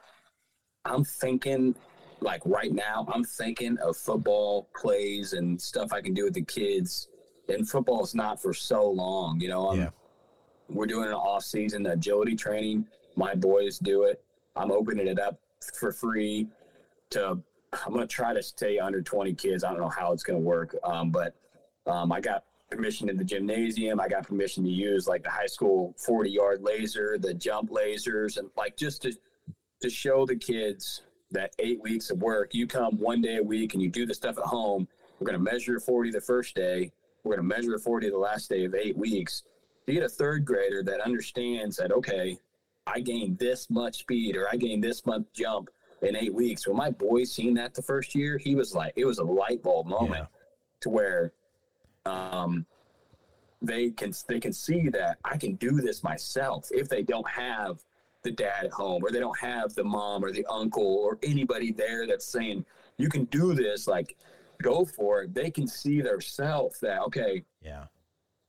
[0.84, 1.74] I'm thinking
[2.20, 6.44] like right now, I'm thinking of football plays and stuff I can do with the
[6.44, 7.08] kids.
[7.48, 9.74] And football is not for so long, you know.
[9.74, 9.90] Yeah.
[10.68, 12.86] We're doing an off season agility training.
[13.16, 14.22] My boys do it.
[14.54, 15.40] I'm opening it up
[15.74, 16.48] for free
[17.10, 17.38] to.
[17.84, 19.64] I'm gonna try to stay under 20 kids.
[19.64, 21.34] I don't know how it's gonna work, um, but
[21.86, 24.00] um, I got permission in the gymnasium.
[24.00, 28.36] I got permission to use like the high school 40 yard laser, the jump lasers,
[28.36, 29.12] and like just to
[29.80, 33.74] to show the kids that eight weeks of work, you come one day a week
[33.74, 34.88] and you do the stuff at home.
[35.18, 36.92] We're going to measure 40 the first day.
[37.28, 39.42] We're going to measure 40 the last day of eight weeks.
[39.86, 42.38] You get a third grader that understands that, okay,
[42.86, 45.68] I gained this much speed or I gained this much jump
[46.00, 46.66] in eight weeks.
[46.66, 49.62] When my boy seen that the first year, he was like, it was a light
[49.62, 50.26] bulb moment yeah.
[50.80, 51.32] to where
[52.06, 52.64] um,
[53.60, 57.84] they can they can see that I can do this myself if they don't have
[58.22, 61.72] the dad at home or they don't have the mom or the uncle or anybody
[61.72, 62.64] there that's saying
[62.96, 64.16] you can do this like
[64.62, 67.84] go for it they can see themselves that okay yeah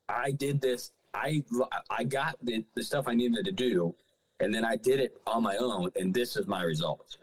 [0.08, 1.44] i did this i
[1.90, 3.94] i got the, the stuff i needed to do
[4.40, 7.18] and then i did it on my own and this is my results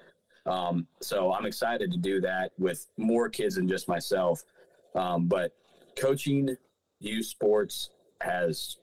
[0.46, 4.42] um, so i'm excited to do that with more kids than just myself
[4.94, 5.52] um, but
[5.96, 6.56] coaching
[7.00, 8.76] youth sports has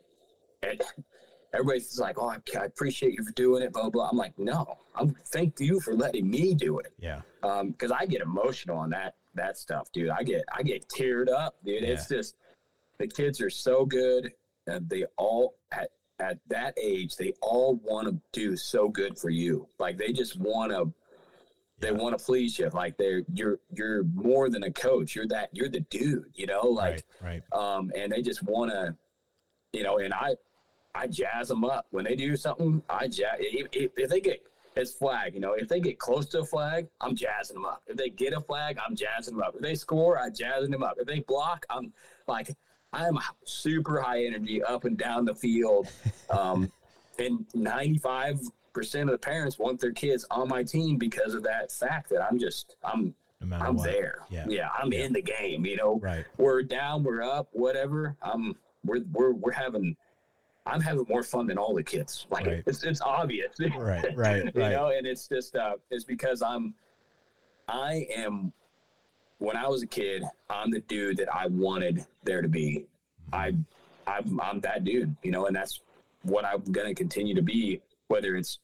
[1.53, 4.09] everybody's like, "Oh, I, I, appreciate you for doing it." Blah blah.
[4.09, 6.93] I'm like, no, I'm thank you for letting me do it.
[6.99, 7.21] Yeah.
[7.43, 10.09] Um, because I get emotional on that that stuff, dude.
[10.09, 11.83] I get I get teared up, dude.
[11.83, 11.89] Yeah.
[11.89, 12.35] It's just
[12.99, 14.31] the kids are so good,
[14.67, 19.29] and they all at at that age they all want to do so good for
[19.29, 19.67] you.
[19.79, 20.93] Like they just want to.
[21.79, 21.97] They yeah.
[21.97, 25.15] want to please you, like they're you're you're more than a coach.
[25.15, 26.61] You're that you're the dude, you know.
[26.61, 27.75] Like, right, right.
[27.77, 28.95] Um, and they just want to,
[29.73, 29.97] you know.
[29.97, 30.35] And I
[30.95, 32.81] I jazz them up when they do something.
[32.89, 34.43] I jazz if, if, if, they get
[34.75, 35.33] it's flag.
[35.33, 37.83] You know, if they get close to a flag, I'm jazzing them up.
[37.87, 39.55] If they get a flag, I'm jazzing them up.
[39.55, 40.97] If they score, I'm jazzing them up.
[40.99, 41.93] If they block, I'm
[42.27, 42.55] like
[42.91, 45.87] I'm super high energy up and down the field.
[46.29, 46.71] Um,
[47.19, 48.39] and 95
[48.73, 52.23] percent of the parents want their kids on my team because of that fact that
[52.23, 53.85] I'm just I'm no I'm what.
[53.85, 54.19] there.
[54.29, 55.03] Yeah, yeah I'm yeah.
[55.03, 55.65] in the game.
[55.65, 56.25] You know, right?
[56.37, 58.15] We're down, we're up, whatever.
[58.21, 59.95] I'm we're we're we're having
[60.65, 62.25] I'm having more fun than all the kids.
[62.29, 62.63] Like right.
[62.65, 63.55] it's it's obvious.
[63.75, 66.73] Right, right, you know, and it's just uh it's because I'm
[67.67, 68.53] I am
[69.39, 72.85] when I was a kid, I'm the dude that I wanted there to be.
[73.31, 73.53] I
[74.07, 75.81] I'm, I'm that dude, you know, and that's
[76.23, 78.59] what I'm going to continue to be whether it's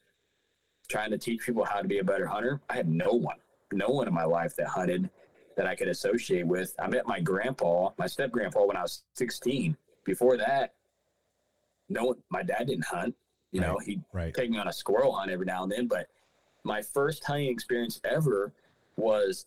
[0.90, 2.62] trying to teach people how to be a better hunter.
[2.70, 3.38] I had no one,
[3.72, 5.10] no one in my life that hunted
[5.56, 6.76] that I could associate with.
[6.80, 9.76] I met my grandpa, my step grandpa when I was 16.
[10.06, 10.74] Before that,
[11.90, 13.16] no, one, my dad didn't hunt.
[13.52, 13.68] You right.
[13.68, 14.34] know, he'd right.
[14.34, 15.88] take me on a squirrel hunt every now and then.
[15.88, 16.08] But
[16.64, 18.54] my first hunting experience ever
[18.96, 19.46] was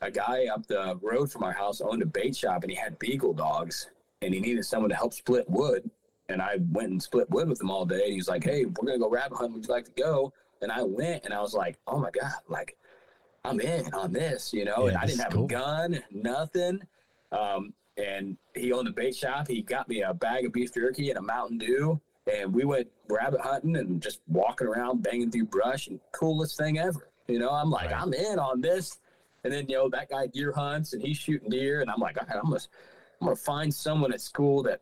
[0.00, 2.98] a guy up the road from our house owned a bait shop and he had
[2.98, 3.88] beagle dogs
[4.22, 5.88] and he needed someone to help split wood.
[6.28, 8.02] and I went and split wood with him all day.
[8.02, 9.54] And he's like, "Hey, we're gonna go rabbit hunting.
[9.54, 12.32] Would you like to go?" And I went, and I was like, "Oh my god,
[12.48, 12.76] like
[13.44, 14.84] I'm in on this," you know.
[14.84, 15.44] Yeah, and I didn't have cool.
[15.44, 16.80] a gun, nothing.
[17.30, 19.48] Um, and he owned a bait shop.
[19.48, 22.00] He got me a bag of beef jerky and a Mountain Dew,
[22.32, 26.78] and we went rabbit hunting and just walking around, banging through brush, and coolest thing
[26.78, 27.08] ever.
[27.26, 28.00] You know, I'm like, Right.
[28.00, 28.98] I'm in on this.
[29.44, 32.16] And then you know that guy deer hunts and he's shooting deer, and I'm like,
[32.20, 32.60] "All right, I'm gonna,
[33.20, 34.80] I'm gonna find someone at school that,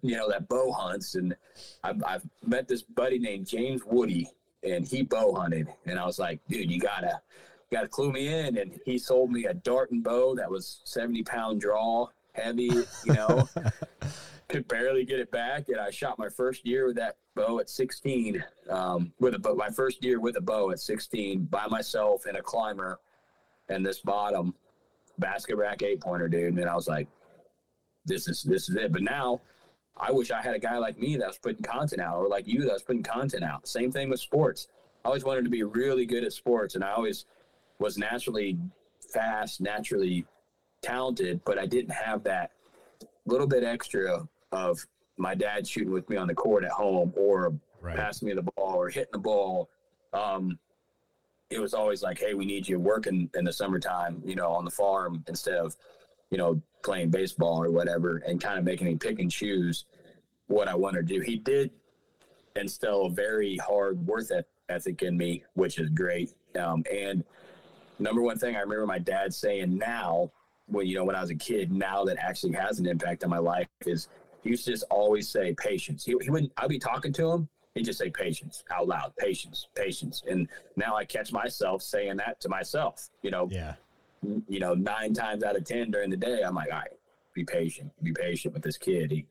[0.00, 1.16] you know, that bow hunts.
[1.16, 1.36] And
[1.84, 4.30] I've, I've met this buddy named James Woody,
[4.62, 7.20] and he bow hunted, and I was like, dude, you gotta,
[7.70, 8.56] you gotta clue me in.
[8.56, 12.70] And he sold me a Darton bow that was 70 pound draw, heavy,
[13.04, 13.48] you know,
[14.48, 15.68] could barely get it back.
[15.68, 19.54] And I shot my first year with that bow at 16, um, with a bow,
[19.54, 23.00] my first year with a bow at 16 by myself in a climber
[23.68, 24.54] and this bottom
[25.18, 26.56] basket rack eight pointer, dude.
[26.56, 27.08] And I was like,
[28.04, 28.92] this is this is it.
[28.92, 29.40] But now
[29.96, 32.46] I wish I had a guy like me that was putting content out, or like
[32.46, 33.66] you that was putting content out.
[33.66, 34.68] Same thing with sports.
[35.04, 37.26] I always wanted to be really good at sports, and I always
[37.78, 38.58] was naturally
[39.12, 40.26] fast, naturally
[40.86, 42.52] talented, but I didn't have that
[43.26, 47.52] little bit extra of my dad shooting with me on the court at home, or
[47.80, 47.96] Right.
[47.96, 49.68] passing me the ball, or hitting the ball.
[50.12, 50.58] Um,
[51.50, 54.64] it was always like, hey, we need you working in the summertime, you know, on
[54.64, 55.76] the farm instead of,
[56.30, 59.84] you know, playing baseball or whatever, and kind of making me pick and choose
[60.48, 61.20] what I wanted to do.
[61.20, 61.70] He did
[62.56, 64.24] instill a very hard work
[64.68, 66.32] ethic in me, which is great.
[66.58, 67.22] Um, and
[67.98, 70.32] number one thing I remember my dad saying now,
[70.66, 73.30] when you know when I was a kid, now that actually has an impact on
[73.30, 74.08] my life is
[74.42, 76.04] he used to just always say patience.
[76.04, 76.52] He, he wouldn't.
[76.56, 77.48] I'd be talking to him.
[77.74, 80.22] He'd just say patience out loud, patience, patience.
[80.28, 83.08] And now I catch myself saying that to myself.
[83.22, 83.74] You know, Yeah.
[84.48, 86.90] you know, nine times out of ten during the day, I'm like, all right,
[87.34, 89.10] be patient, be patient with this kid.
[89.10, 89.26] He,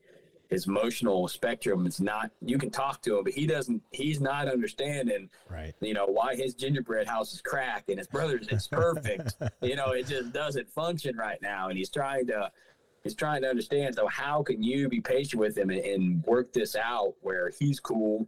[0.48, 2.30] his emotional spectrum is not.
[2.40, 3.82] You can talk to him, but he doesn't.
[3.90, 5.28] He's not understanding.
[5.50, 5.74] Right.
[5.80, 9.34] You know why his gingerbread house is cracked and his brother's is perfect.
[9.62, 12.50] you know, it just doesn't function right now, and he's trying to.
[13.02, 13.94] He's trying to understand.
[13.94, 17.78] So how can you be patient with him and, and work this out where he's
[17.78, 18.26] cool,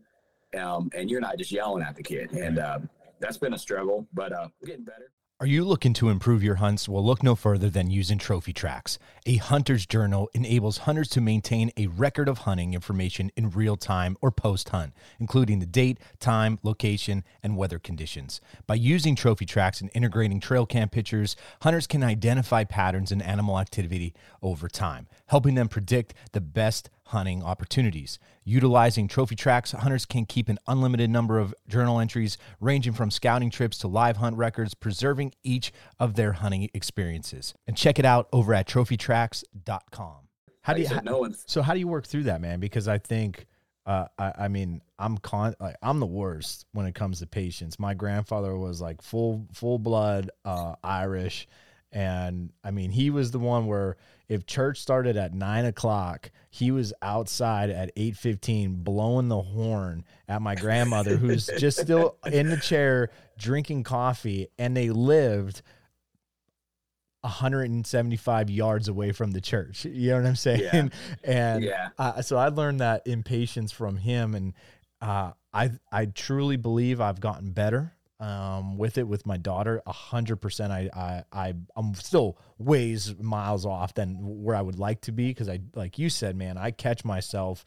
[0.56, 2.30] um, and you're not just yelling at the kid?
[2.30, 2.88] And um,
[3.18, 5.10] that's been a struggle, but uh, getting better.
[5.40, 6.88] Are you looking to improve your hunts?
[6.88, 8.98] Well, look no further than using Trophy Tracks.
[9.24, 14.16] A hunter's journal enables hunters to maintain a record of hunting information in real time
[14.20, 18.40] or post hunt, including the date, time, location, and weather conditions.
[18.66, 23.60] By using Trophy Tracks and integrating trail cam pictures, hunters can identify patterns in animal
[23.60, 28.18] activity over time, helping them predict the best hunting opportunities.
[28.44, 33.50] Utilizing trophy tracks, hunters can keep an unlimited number of journal entries ranging from scouting
[33.50, 37.54] trips to live hunt records, preserving each of their hunting experiences.
[37.66, 40.28] And check it out over at trophytracks.com.
[40.62, 42.60] How do you I said, no one's so how do you work through that, man?
[42.60, 43.46] Because I think
[43.86, 47.78] uh, I, I mean I'm con like I'm the worst when it comes to patience.
[47.78, 51.48] My grandfather was like full full blood uh, Irish,
[51.90, 53.96] and I mean he was the one where
[54.28, 60.04] if church started at nine o'clock, he was outside at eight fifteen blowing the horn
[60.28, 65.62] at my grandmother, who's just still in the chair drinking coffee, and they lived.
[67.22, 69.84] 175 yards away from the church.
[69.84, 70.60] You know what I'm saying?
[70.62, 70.88] Yeah.
[71.24, 71.88] And Yeah.
[71.98, 74.54] uh, so I learned that impatience from him, and
[75.00, 79.82] uh, I I truly believe I've gotten better um, with it with my daughter.
[79.86, 80.72] A hundred percent.
[80.72, 85.48] I I I'm still ways miles off than where I would like to be because
[85.48, 86.58] I like you said, man.
[86.58, 87.64] I catch myself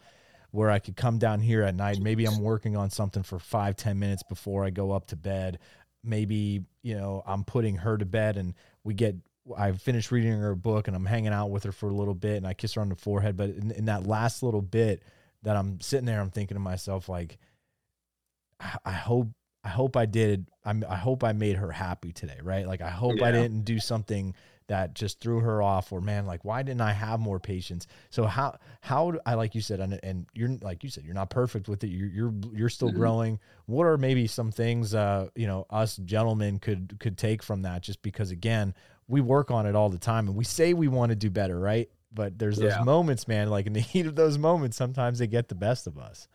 [0.51, 1.99] where I could come down here at night.
[2.01, 5.59] Maybe I'm working on something for five ten minutes before I go up to bed.
[6.03, 9.15] Maybe you know I'm putting her to bed, and we get
[9.57, 12.37] I finished reading her book and I'm hanging out with her for a little bit
[12.37, 13.35] and I kiss her on the forehead.
[13.37, 15.03] But in, in that last little bit
[15.43, 17.37] that I'm sitting there, I'm thinking to myself, like,
[18.59, 19.29] I, I hope,
[19.63, 20.47] I hope I did.
[20.65, 22.39] I'm, I hope I made her happy today.
[22.41, 22.65] Right.
[22.67, 24.33] Like, I hope I didn't do something
[24.67, 27.87] that just threw her off or man, like, why didn't I have more patience?
[28.09, 31.13] So how, how do I, like you said, and, and you're like you said, you're
[31.13, 31.87] not perfect with it.
[31.89, 32.95] You're, you're, you're still Mhm.
[32.95, 33.39] growing.
[33.65, 37.81] What are maybe some things, uh, you know, us gentlemen could, could take from that
[37.81, 38.73] just because again,
[39.07, 41.59] we work on it all the time and we say we want to do better,
[41.59, 41.89] right?
[42.13, 42.83] But there's those Yeah.
[42.83, 45.97] moments, man, like in the heat of those moments, sometimes they get the best of
[45.97, 46.27] us.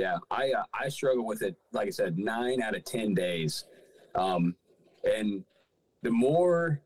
[0.00, 1.56] Yeah, I uh, I struggle with it.
[1.72, 3.64] Like I said, nine out of ten days,
[4.14, 4.56] um,
[5.04, 5.44] and
[6.02, 6.80] the more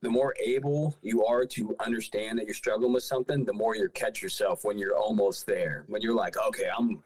[0.00, 3.86] the more able you are to understand that you're struggling with something, the more you
[3.90, 5.84] catch yourself when you're almost there.
[5.88, 7.02] When you're like, okay, I'm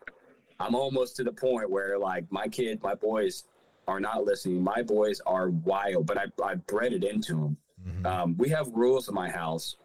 [0.60, 3.42] I'm almost to the point where like my kid, my boys
[3.88, 4.62] are not listening.
[4.62, 7.56] My boys are wild, but I I bred it into them.
[7.84, 8.06] Mhm.
[8.06, 9.76] Um, we have rules in my house,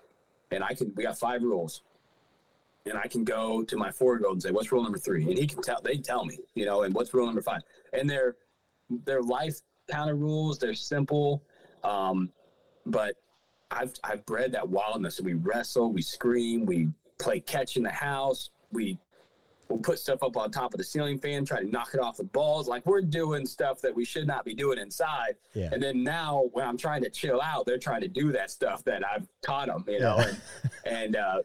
[0.51, 0.93] and I can.
[0.95, 1.81] We got five rules.
[2.85, 5.23] And I can go to my four year old and say, "What's rule number three?
[5.23, 5.81] And he can tell.
[5.81, 7.61] They tell me, you know, and what's rule number five?
[7.93, 8.35] And they're
[9.05, 9.59] they're life
[9.89, 10.59] kind of rules.
[10.59, 11.43] They're simple,
[11.83, 12.29] um,
[12.85, 13.15] but
[13.71, 15.19] I've I've bred that wildness.
[15.21, 18.97] We wrestle, we scream, we play catch in the house, we
[19.69, 22.17] we'll put stuff up on top of the ceiling fan, try to knock it off
[22.17, 22.67] the balls.
[22.67, 25.35] Like we're doing stuff that we should not be doing inside.
[25.53, 25.69] Yeah.
[25.71, 28.83] And then now when I'm trying to chill out, they're trying to do that stuff
[28.85, 30.41] that I've taught them, you know, and,
[30.85, 31.41] and uh,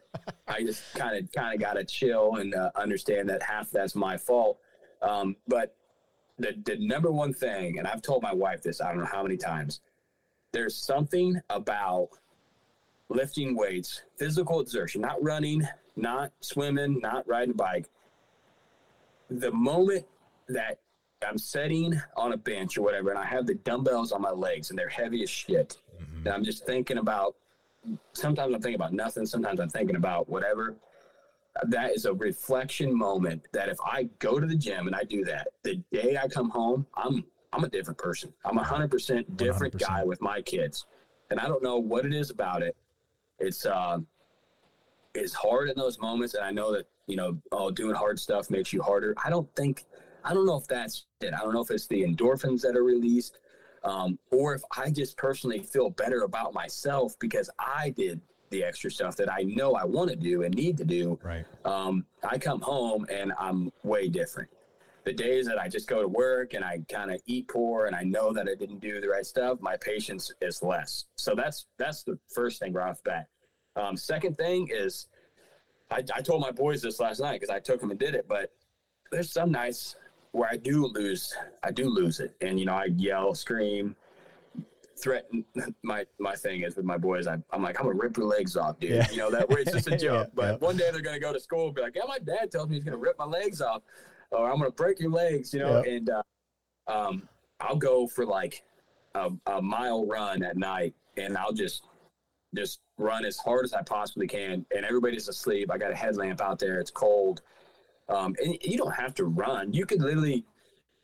[0.47, 3.95] I just kind of, kind of got to chill and uh, understand that half that's
[3.95, 4.57] my fault.
[5.03, 5.75] Um, but
[6.39, 9.21] the, the number one thing, and I've told my wife this, I don't know how
[9.21, 9.81] many times,
[10.51, 12.09] there's something about
[13.09, 17.87] lifting weights, physical exertion, not running, not swimming, not riding a bike.
[19.29, 20.05] The moment
[20.49, 20.79] that
[21.27, 24.69] I'm sitting on a bench or whatever, and I have the dumbbells on my legs
[24.69, 27.35] and they're heavy as shit, and I'm just thinking about.
[28.13, 29.27] Sometimes I'm thinking about nothing.
[29.27, 30.75] Sometimes I'm thinking about whatever.
[31.67, 33.43] That is a reflection moment.
[33.53, 36.49] That if I go to the gym and I do that, the day I come
[36.49, 37.23] home, I'm
[37.53, 38.33] I'm a different person.
[38.43, 39.79] I'm a hundred percent different 100%.
[39.79, 40.85] guy with my kids,
[41.29, 42.75] and I don't know what it is about it.
[43.39, 43.99] It's uh,
[45.13, 48.49] it's hard in those moments, and I know that you know, oh, doing hard stuff
[48.49, 49.15] makes you harder.
[49.23, 49.85] I don't think,
[50.23, 51.33] I don't know if that's it.
[51.33, 53.39] I don't know if it's the endorphins that are released,
[53.83, 58.89] um, or if I just personally feel better about myself because I did the extra
[58.89, 61.19] stuff that I know I want to do and need to do.
[61.23, 61.45] Right.
[61.65, 64.49] Um, I come home and I'm way different.
[65.03, 67.95] The days that I just go to work and I kind of eat poor and
[67.95, 71.05] I know that I didn't do the right stuff, my patience is less.
[71.15, 73.27] So that's that's the first thing right off the bat.
[73.75, 75.07] Um, second thing is,
[75.91, 78.27] I, I told my boys this last night because I took them and did it.
[78.27, 78.51] But
[79.11, 79.95] there's some nights
[80.31, 81.33] where I do lose,
[81.63, 83.95] I do lose it, and you know I yell, scream,
[84.97, 85.45] threaten.
[85.83, 88.57] My my thing is with my boys, I, I'm like I'm gonna rip your legs
[88.57, 88.91] off, dude.
[88.91, 89.09] Yeah.
[89.11, 90.31] You know that way it's just a Yeah, joke.
[90.33, 90.67] but yeah.
[90.67, 92.75] one day they're gonna go to school and be like, yeah, my dad tells me
[92.75, 93.83] he's gonna rip my legs off,
[94.31, 95.83] or I'm gonna break your legs, you know.
[95.85, 95.91] Yeah.
[95.93, 96.23] And uh,
[96.87, 97.29] um,
[97.59, 98.63] I'll go for like
[99.13, 101.83] a, a mile run at night, and I'll just
[102.55, 104.65] just run as hard as I possibly can.
[104.75, 105.71] And everybody's asleep.
[105.71, 106.79] I got a headlamp out there.
[106.79, 107.41] It's cold.
[108.07, 109.73] Um, and you don't have to run.
[109.73, 110.45] You could literally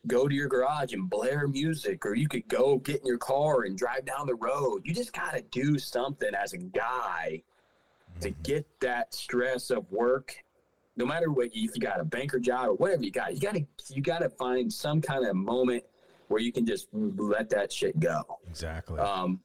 [0.08, 3.64] go to your garage and blare music, or you could go get in your car
[3.64, 4.82] and drive down the road.
[4.84, 7.44] You just got to do something as a guy
[8.20, 10.36] to get that stress of work.
[10.98, 13.56] No matter what, if you got a banker job or whatever you got, you got
[13.56, 15.84] to you got to find some kind of moment
[16.28, 18.24] where you can just let that shit go.
[18.50, 19.00] Exactly.
[19.00, 19.40] Um,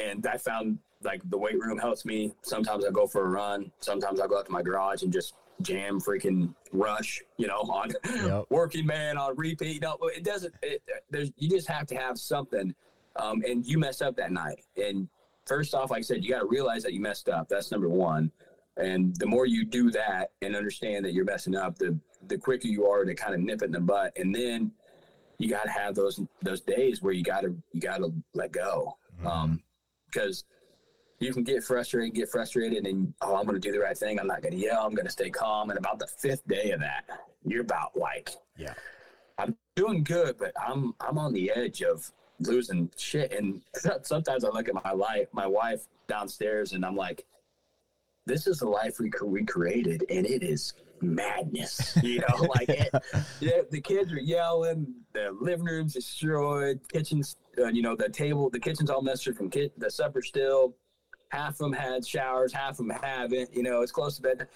[0.00, 2.32] and I found like the weight room helps me.
[2.42, 3.70] Sometimes I go for a run.
[3.80, 7.90] Sometimes I go out to my garage and just jam freaking rush, you know, on
[8.24, 8.46] Yep.
[8.50, 9.82] working man on repeat.
[9.82, 12.74] No, it doesn't, it, there's, you just have to have something.
[13.16, 14.64] Um, and you mess up that night.
[14.76, 15.08] And
[15.46, 17.48] first off, like I said, you got to realize that you messed up.
[17.48, 18.30] That's number one.
[18.76, 21.98] And the more you do that and understand that you're messing up, the,
[22.28, 24.16] the quicker you are to kind of nip it in the butt.
[24.16, 24.70] And then
[25.38, 28.52] you got to have those, those days where you got to, you got to let
[28.52, 28.96] go.
[29.26, 29.62] Um,
[30.06, 30.44] because
[31.20, 34.18] you can get frustrated, get frustrated, and oh, I'm going to do the right thing.
[34.18, 34.84] I'm not going to yell.
[34.84, 35.68] I'm going to stay calm.
[35.68, 37.04] And about the fifth day of that,
[37.44, 38.74] you're about like, yeah.
[39.38, 42.10] I'm doing good, but I'm I'm on the edge of
[42.40, 43.32] losing shit.
[43.32, 43.62] And
[44.02, 47.24] sometimes I look at my life, my wife downstairs, and I'm like,
[48.26, 51.98] this is the life we we created, and it is madness.
[52.02, 52.94] You know, like it,
[53.40, 58.50] yeah, the kids are yelling, the living room's destroyed, kitchen's, uh, you know, the table,
[58.50, 60.74] the kitchen's all messed up from kit, the supper still.
[61.30, 63.54] Half of them had showers, half of them haven't.
[63.54, 64.48] You know, it's close to bed,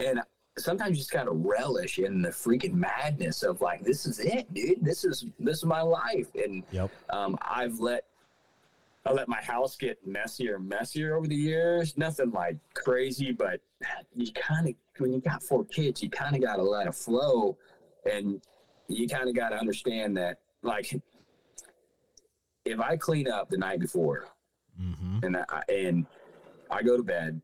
[0.00, 0.20] and
[0.58, 4.84] sometimes you just gotta relish in the freaking madness of like, this is it, dude.
[4.84, 6.90] This is this is my life, and Yep.
[7.10, 8.04] um, I've let
[9.04, 11.96] I let my house get messier and messier over the years.
[11.96, 13.60] Nothing like crazy, but
[14.16, 16.94] you kind of when you got four kids, you kind of got to let it
[16.96, 17.56] flow,
[18.10, 18.42] and
[18.88, 21.00] you kind of got to understand that like
[22.64, 24.26] if I clean up the night before
[24.78, 25.20] Mm-hmm.
[25.24, 26.06] and I, and
[26.70, 27.40] I go to bed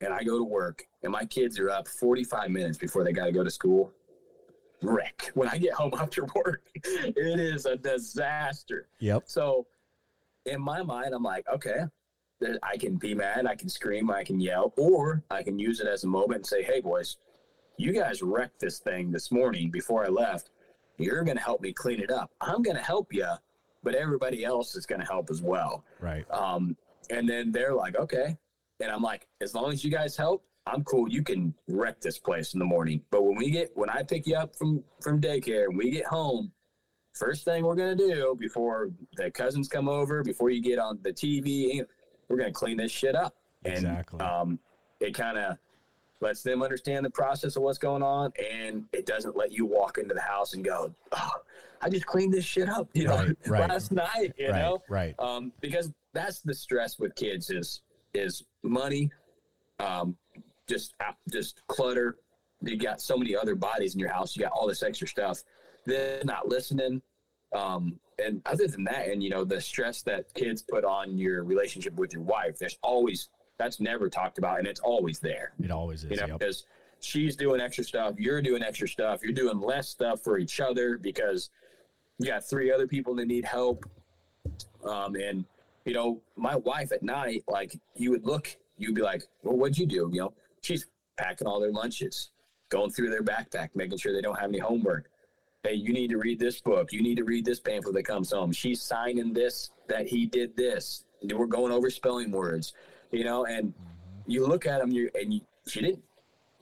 [0.00, 3.26] and I go to work and my kids are up 45 minutes before they got
[3.26, 3.92] to go to school.
[4.82, 5.30] Wreck.
[5.34, 8.88] When I get home after work, it is a disaster.
[8.98, 9.24] Yep.
[9.26, 9.66] So
[10.46, 11.84] in my mind, I'm like, okay,
[12.62, 15.86] I can be mad, I can scream, I can yell, or I can use it
[15.86, 17.18] as a moment and say, hey, boys,
[17.76, 20.50] you guys wrecked this thing this morning before I left.
[20.98, 22.30] You're going to help me clean it up.
[22.40, 23.28] I'm going to help you,
[23.82, 25.84] but everybody else is going to help as well.
[26.00, 26.28] Right.
[26.30, 26.76] Um,
[27.10, 28.36] and then they're like, okay.
[28.80, 31.08] And I'm like, as long as you guys help, I'm cool.
[31.08, 33.02] You can wreck this place in the morning.
[33.10, 36.06] But when we get, when I pick you up from, from daycare and we get
[36.06, 36.52] home,
[37.14, 40.98] first thing we're going to do before the cousins come over, before you get on
[41.02, 41.84] the TV,
[42.28, 43.34] we're going to clean this shit up.
[43.64, 44.20] And, Exactly.
[44.20, 44.58] um,
[45.00, 45.58] it kind of,
[46.22, 49.98] lets them understand the process of what's going on, and it doesn't let you walk
[49.98, 51.30] into the house and go, oh,
[51.82, 53.60] I just cleaned this shit up, you know, Right, right.
[53.70, 55.14] last night, you right, know, right.
[55.18, 57.82] um, because that's the stress with kids is
[58.14, 59.10] is money,
[59.80, 60.16] um,
[60.68, 60.94] just
[61.30, 62.16] just clutter.
[62.60, 64.36] You got so many other bodies in your house.
[64.36, 65.42] You got all this extra stuff.
[65.84, 67.02] They're not listening,
[67.52, 71.44] um, and other than that, and you know the stress that kids put on your
[71.44, 72.58] relationship with your wife.
[72.58, 75.52] There's always that's never talked about, and it's always there.
[75.62, 76.10] It always is.
[76.10, 76.38] You know, yep.
[76.38, 76.64] because
[77.00, 80.96] she's doing extra stuff, you're doing extra stuff, you're doing less stuff for each other
[80.96, 81.50] because
[82.18, 83.84] you got three other people that need help.
[84.84, 85.44] Um, and
[85.84, 89.78] you know, my wife at night, like you would look, you'd be like, "Well, what'd
[89.78, 92.30] you do?" You know, she's packing all their lunches,
[92.68, 95.10] going through their backpack, making sure they don't have any homework.
[95.62, 96.92] Hey, you need to read this book.
[96.92, 98.52] You need to read this pamphlet that comes home.
[98.52, 101.04] She's signing this that he did this.
[101.22, 102.72] We're going over spelling words,
[103.12, 103.46] you know.
[103.46, 103.72] And
[104.26, 106.02] you look at them, you and you, she didn't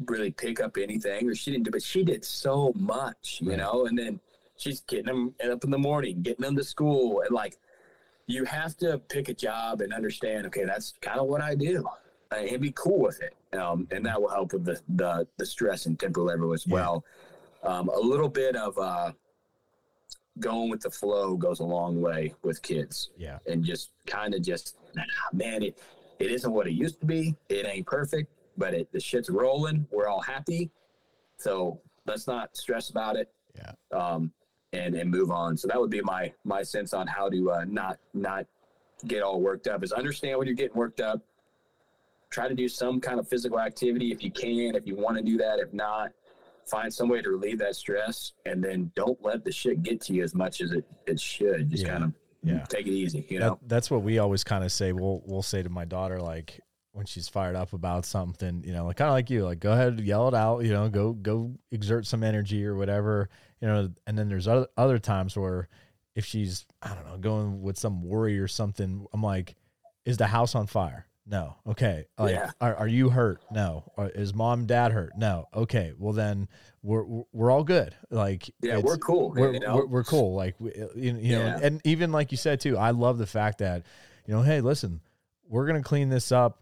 [0.07, 3.87] really pick up anything, or she didn't do, but she did so much, you know.
[3.87, 4.21] And then
[4.57, 7.57] she's getting them up in the morning, getting them to school, and like
[8.31, 10.47] you have to pick a job and understand.
[10.47, 11.85] Okay, that's kind of what I do,
[12.31, 13.35] and be cool with it.
[13.57, 16.75] Um, and that will help with the the, the stress and temper level as Yeah.
[16.75, 17.05] well.
[17.63, 19.13] Um, a little bit of uh,
[20.39, 23.39] going with the flow goes a long way with kids Yeah.
[23.47, 25.03] and just kind of just nah,
[25.33, 25.77] man it
[26.19, 29.87] it isn't what it used to be it ain't perfect but it the shit's rolling
[29.91, 30.71] we're all happy
[31.37, 33.73] so let's not stress about it Yeah.
[33.93, 34.33] um
[34.73, 37.65] and and move on so that would be my my sense on how to uh
[37.67, 38.47] not not
[39.07, 41.21] get all worked up is understand when you're getting worked up
[42.31, 45.23] try to do some kind of physical activity if you can if you want to
[45.23, 46.11] do that if not
[46.67, 50.13] find some way to relieve that stress and then don't let the shit get to
[50.13, 51.91] you as much as it it should just Yeah.
[51.91, 52.13] kind of
[52.45, 52.63] Yeah.
[52.69, 54.93] take it easy you That- know that's what we always kind of say.
[54.93, 56.61] We'll we'll say to my daughter like
[56.93, 59.73] when she's fired up about something, you know, like kind of like you, like go
[59.73, 63.29] ahead, yell it out, you know, go go exert some energy or whatever,
[63.61, 63.91] you know.
[64.07, 65.69] And then there's other other times where
[66.15, 69.55] if she's I don't know going with some worry or something, I'm like,
[70.05, 71.07] is the house on fire?
[71.27, 71.57] No.
[71.67, 72.07] Okay.
[72.19, 72.51] Like, Yeah.
[72.61, 73.41] are, are you hurt?
[73.53, 73.85] No.
[73.97, 75.13] Or is mom dad hurt?
[75.17, 75.47] No.
[75.55, 75.93] Okay.
[75.97, 76.49] Well then
[76.83, 77.95] we're we're- all good.
[78.11, 79.77] Like yeah we're cool we're, you know?
[79.77, 80.35] we're, we're cool.
[80.35, 81.59] Like, uh, you, you know, Yeah.
[81.63, 83.85] and even like you said too, I love the fact that,
[84.27, 85.01] you know, hey, listen,
[85.49, 86.60] we're going to clean this up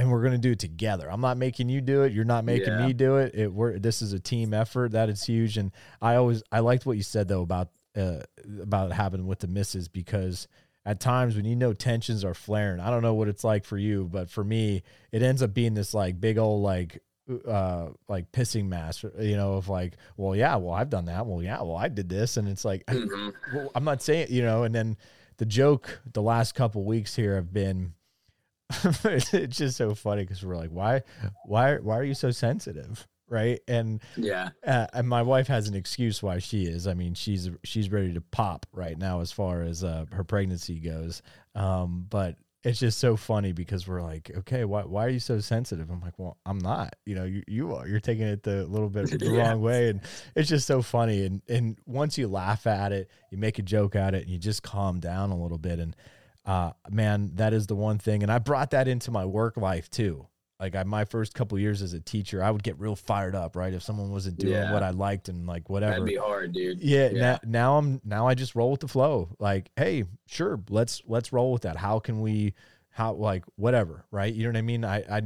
[0.00, 1.10] and we're going to do it together.
[1.12, 2.12] I'm not making you do it.
[2.12, 2.86] You're not making Yeah.
[2.86, 3.34] me do it.
[3.34, 4.92] It we're, this is a team effort.
[4.92, 5.58] That is huge.
[5.58, 8.20] And I always, I liked what you said though about, uh,
[8.62, 10.48] about having with the misses because
[10.86, 13.76] at times when you know tensions are flaring, I don't know what it's like for
[13.76, 14.82] you, but for me,
[15.12, 17.02] it ends up being this like big old, like,
[17.46, 21.40] uh like pissing mask you know of like well yeah well i've done that well
[21.40, 23.32] yeah well i did this and it's like Mhm.
[23.54, 24.96] well, I'm not saying, you know, and then
[25.36, 27.92] the joke the last couple weeks here have been
[29.04, 31.02] it's just so funny because we're like, why,
[31.44, 33.06] why, why are you so sensitive?
[33.28, 33.60] Right.
[33.68, 36.86] And, yeah uh, and my wife has an excuse why she is.
[36.88, 40.80] I mean, she's, she's ready to pop right now as far as uh, her pregnancy
[40.80, 41.22] goes.
[41.54, 45.38] Um, but it's just so funny because we're like, okay, why, why are you so
[45.40, 45.88] sensitive?
[45.90, 48.90] I'm like, well, I'm not, you know, you, you are, you're taking it the little
[48.90, 49.48] bit the Yeah.
[49.50, 49.90] wrong way.
[49.90, 50.00] And
[50.36, 51.24] it's just so funny.
[51.24, 54.38] And, and once you laugh at it, you make a joke at it and you
[54.38, 55.78] just calm down a little bit.
[55.78, 55.94] And,
[56.46, 58.22] uh, man, that is the one thing.
[58.22, 60.26] And I brought that into my work life too.
[60.58, 63.56] Like I, my first couple years as a teacher, I would get real fired up,
[63.56, 63.72] right?
[63.72, 64.72] If someone wasn't doing Yeah.
[64.72, 65.92] what I liked and like whatever.
[65.92, 67.20] that'd be hard dude Yeah, Yeah.
[67.20, 69.34] Now, now I'm now I just roll with the flow.
[69.38, 71.76] Like, hey, sure, let's let's roll with that.
[71.76, 72.52] How can we
[72.90, 74.32] how like whatever, right?
[74.32, 74.84] You know what I mean?
[74.84, 75.22] I I,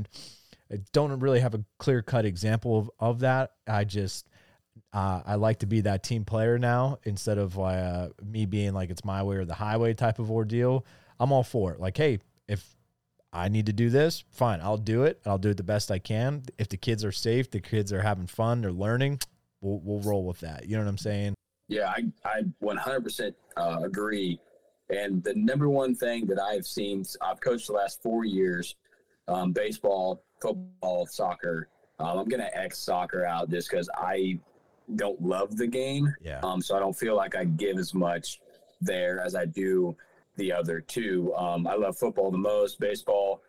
[0.72, 3.52] I don't really have a clear cut example of, of that.
[3.66, 4.28] I just
[4.92, 8.90] uh, I like to be that team player now instead of uh, me being like
[8.90, 10.84] it's my way or the highway type of ordeal.
[11.20, 11.80] I'm all for it.
[11.80, 12.76] Like, hey, if
[13.32, 15.20] I need to do this, fine, I'll do it.
[15.26, 16.42] I'll do it the best I can.
[16.58, 19.20] If the kids are safe, the kids are having fun, they're learning,
[19.60, 20.68] we'll we'll roll with that.
[20.68, 21.34] You know what I'm saying?
[21.68, 24.38] Yeah, I, I 100% uh, agree.
[24.90, 28.76] And the number one thing that I've seen, I've coached the last four years
[29.28, 31.68] um, baseball, football, soccer.
[31.98, 34.38] Um, I'm going to X soccer out just because I
[34.96, 36.14] don't love the game.
[36.20, 36.40] Yeah.
[36.42, 38.40] Um, so I don't feel like I give as much
[38.80, 39.96] there as I do
[40.36, 41.34] the other two.
[41.34, 43.42] Um, I love football the most, baseball.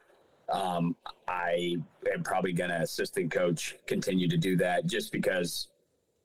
[0.50, 0.96] Um,
[1.28, 1.78] I
[2.14, 5.70] am probably going to assistant coach continue to do that just because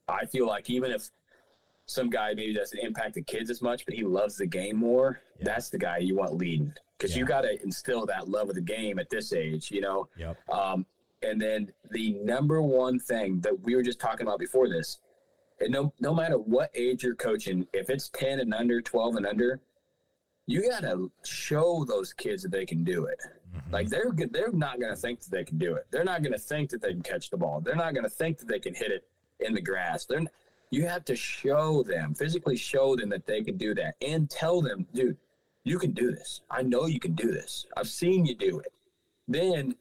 [0.08, 1.08] I feel like even if
[1.86, 5.22] some guy maybe doesn't impact the kids as much, but he loves the game more,
[5.38, 5.44] Yeah.
[5.46, 8.60] that's the guy you want leading because you got to instill that love of the
[8.60, 10.06] game at this age, you know?
[10.18, 10.36] Yep.
[10.50, 10.84] Um,
[11.22, 14.98] and then the number one thing that we were just talking about before this,
[15.60, 19.26] and no no matter what age you're coaching, if it's ten and under, twelve and
[19.26, 19.60] under,
[20.50, 23.18] you gotta show those kids that they can do it.
[23.56, 23.72] Mm-hmm.
[23.72, 25.86] Like they're they're not going to think that they can do it.
[25.90, 27.60] They're not going to think that they can catch the ball.
[27.60, 29.04] They're not going to think that they can hit it
[29.40, 30.06] in the grass.
[30.06, 30.22] They're
[30.70, 34.60] you have to show them physically show them that they can do that and tell
[34.60, 35.16] them, dude,
[35.64, 36.42] you can do this.
[36.50, 37.66] I know you can do this.
[37.76, 38.72] I've seen you do it.
[39.26, 39.74] Then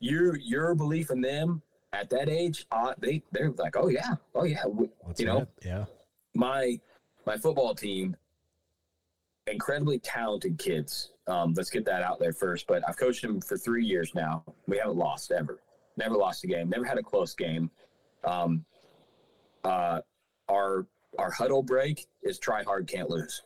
[0.00, 1.62] your your belief in them
[1.92, 4.64] at that age, uh, they they're like, oh yeah, oh yeah,
[5.06, 5.84] That's you know, yeah.
[6.34, 6.80] My
[7.26, 8.16] my football team,
[9.46, 11.12] incredibly talented kids.
[11.26, 12.66] Um, let's get that out there first.
[12.66, 14.44] But I've coached them for three years now.
[14.66, 15.60] We haven't lost ever.
[15.96, 16.68] Never lost a game.
[16.68, 17.70] Never had a close game.
[18.24, 18.64] Um,
[19.64, 20.00] uh,
[20.48, 20.86] our
[21.18, 23.42] our huddle break is try hard, can't lose.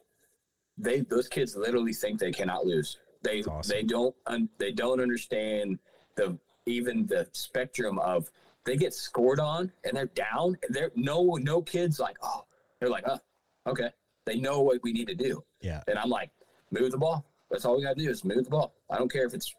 [0.79, 2.99] They those kids literally think they cannot lose.
[3.23, 3.75] They awesome.
[3.75, 5.79] they don't un, they don't understand
[6.17, 8.31] the even the spectrum of
[8.65, 10.57] they get scored on and they're down.
[10.63, 12.45] And they're no no kids like oh
[12.79, 13.19] they're like oh
[13.67, 13.91] okay
[14.27, 15.43] they know what we need to do.
[15.61, 15.83] Yeah.
[15.89, 16.31] And I'm like
[16.71, 17.25] move the ball.
[17.51, 18.75] That's all we got to do is move the ball.
[18.91, 19.55] I don't care if it's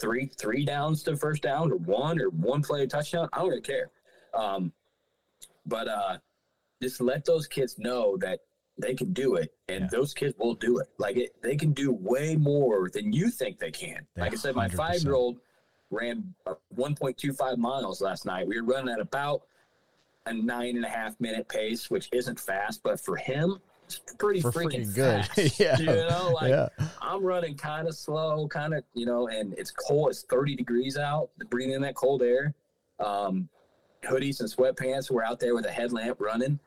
[0.00, 3.28] three three downs to first down or one or one play touchdown.
[3.32, 3.90] I don't really care.
[4.34, 4.72] Um,
[5.66, 6.18] but uh,
[6.82, 8.40] just let those kids know that
[8.78, 9.88] they can do it and yeah.
[9.90, 13.58] those kids will do it like it they can do way more than you think
[13.58, 15.38] they can they like i said my five year old
[15.90, 16.32] ran
[16.76, 19.42] 1.25 miles last night we were running at about
[20.26, 23.58] a nine and a half minute pace which isn't fast but for him
[24.18, 26.68] pretty for freaking, freaking good fast, yeah you know like yeah.
[27.00, 30.96] i'm running kind of slow kind of you know and it's cold it's 30 degrees
[30.96, 32.54] out breathing in that cold air
[33.00, 33.48] um,
[34.02, 36.58] hoodies and sweatpants we're out there with a headlamp running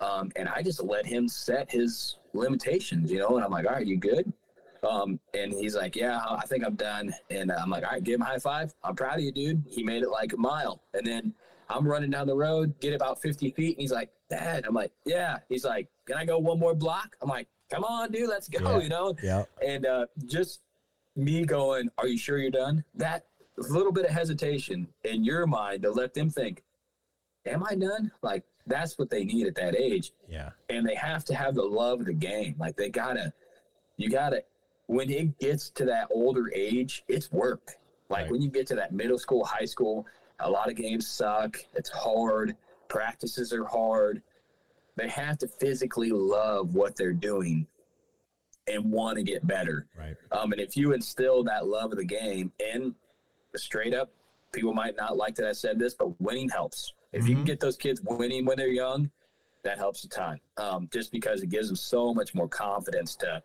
[0.00, 3.72] um, and I just let him set his limitations, you know, and I'm like, all
[3.72, 4.32] right, you good?
[4.82, 7.14] Um, and he's like, yeah, I think I'm done.
[7.30, 8.74] And I'm like, all right, give him a high five.
[8.82, 9.62] I'm proud of you, dude.
[9.66, 10.82] He made it like a mile.
[10.92, 11.32] And then
[11.70, 13.76] I'm running down the road, get about 50 feet.
[13.76, 15.38] And he's like, dad, I'm like, yeah.
[15.48, 17.16] He's like, can I go one more block?
[17.20, 18.82] I'm like, come on, dude, let's go, yeah.
[18.82, 19.14] you know?
[19.22, 19.44] Yeah.
[19.66, 20.60] And uh, just
[21.16, 22.84] me going, are you sure you're done?
[22.94, 23.26] That
[23.56, 26.62] little bit of hesitation in your mind to let them think,
[27.46, 28.10] am I done?
[28.22, 30.12] Like, that's what they need at that age.
[30.28, 30.50] Yeah.
[30.68, 32.56] And they have to have the love of the game.
[32.58, 33.32] Like they gotta,
[33.96, 34.42] you gotta,
[34.86, 37.72] when it gets to that older age, it's work.
[38.08, 38.32] Like right.
[38.32, 40.06] when you get to that middle school, high school,
[40.40, 41.58] a lot of games suck.
[41.74, 42.56] It's hard.
[42.88, 44.22] Practices are hard.
[44.96, 47.66] They have to physically love what they're doing
[48.66, 49.86] and want to get better.
[49.98, 50.16] Right.
[50.32, 52.94] Um, and if you instill that love of the game and
[53.56, 54.10] straight up,
[54.52, 56.92] people might not like that I said this, but winning helps.
[57.12, 57.28] If mm-hmm.
[57.28, 57.46] you can mm-hmm.
[57.46, 59.10] get those kids winning when they're young,
[59.64, 60.40] that helps a ton.
[60.56, 63.42] Um, just because it gives them so much more confidence to,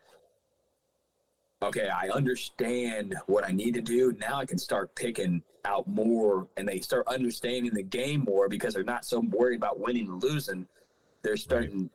[1.61, 4.15] okay, I understand what I need to do.
[4.19, 8.73] Now I can start picking out more and they start understanding the game more because
[8.73, 10.67] they're not so worried about winning and losing.
[11.21, 11.91] They're starting, right.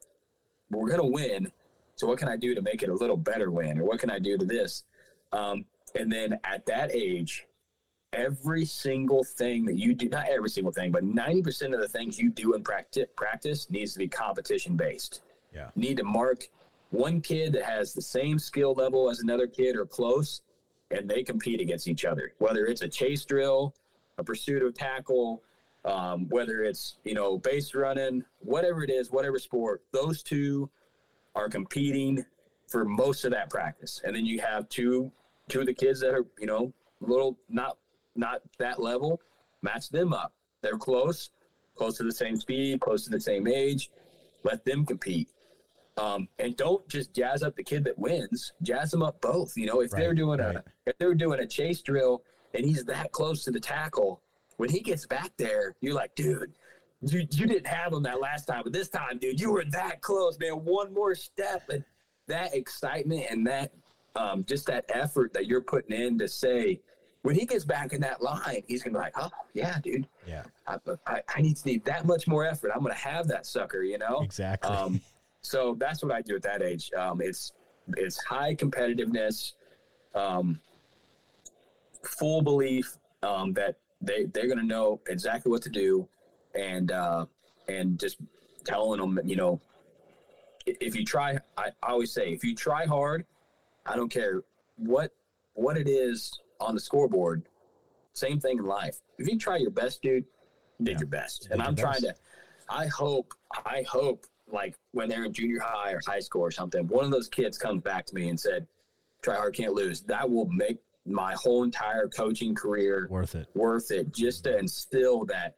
[0.71, 1.53] we're going to win.
[1.97, 3.79] So what can I do to make it a little better win?
[3.79, 4.85] Or what can I do to this?
[5.33, 5.65] Um,
[5.95, 7.47] and then at that age,
[8.13, 12.19] every single thing that you do, not every single thing, but 90% of the things
[12.19, 15.23] you do in practice, practice needs to be competition based.
[15.53, 15.69] Yeah.
[15.75, 16.49] You need to mark
[16.91, 20.43] one kid that has the same skill level as another kid or close,
[20.91, 22.33] and they compete against each other.
[22.39, 23.75] Whether it's a chase drill,
[24.19, 25.43] a pursuit of tackle,
[25.85, 30.71] um, whether it's you know base running, whatever it is, whatever sport, those two
[31.35, 32.25] are competing
[32.69, 34.01] for most of that practice.
[34.05, 35.13] And then you have two
[35.49, 37.77] two of the kids that are you know little not
[38.17, 39.21] not that level,
[39.63, 40.33] match them up.
[40.63, 41.31] They're close,
[41.77, 43.91] close to the same speed, close to the same age.
[44.45, 45.29] Let them compete.
[45.97, 48.53] Um, and don't just jazz up the kid that wins.
[48.63, 49.57] Jazz them up both.
[49.57, 50.57] You know, if right, they're doing right.
[50.57, 52.23] a if they're doing a chase drill
[52.55, 54.21] and he's that close to the tackle,
[54.57, 56.53] when he gets back there, you're like, dude,
[57.03, 60.01] you you didn't have him that last time, but this time, dude, you were that
[60.01, 60.53] close, man.
[60.65, 61.85] One more step, and
[62.29, 63.73] that excitement and that
[64.17, 66.81] um, just that effort that you're putting in to say,
[67.23, 70.07] when he gets back in that line, he's gonna be like, "Oh yeah, dude.
[70.27, 70.77] Yeah, I,
[71.07, 72.71] I, I need to need that much more effort.
[72.75, 74.75] I'm gonna have that sucker, you know." Exactly.
[74.75, 75.01] Um,
[75.43, 76.91] so that's what I do at that age.
[76.97, 77.53] Um, it's
[77.97, 79.53] it's high competitiveness,
[80.15, 80.61] um,
[82.03, 83.77] full belief um, that
[84.07, 86.09] they they're gonna know exactly what to do,
[86.55, 87.27] and uh,
[87.69, 88.19] and just
[88.65, 89.61] telling them, you know,
[90.67, 93.25] if you try, I, I always say, if you try hard,
[93.87, 94.43] I don't care
[94.77, 95.13] what
[95.55, 97.47] what it is on the scoreboard.
[98.15, 98.97] Same thing in life.
[99.19, 100.25] If you try your best, dude,
[100.79, 100.99] you did yeah.
[101.01, 101.49] your best.
[101.51, 102.15] and I'm trying to.
[102.69, 103.35] I hope.
[103.65, 107.11] I hope like when they're in junior high or high school or something, one of
[107.11, 108.67] those kids comes back to me and said,
[109.23, 113.49] "Try hard, can't lose." That will make my whole entire coaching career worth it.
[113.55, 115.55] Worth it, just to instill that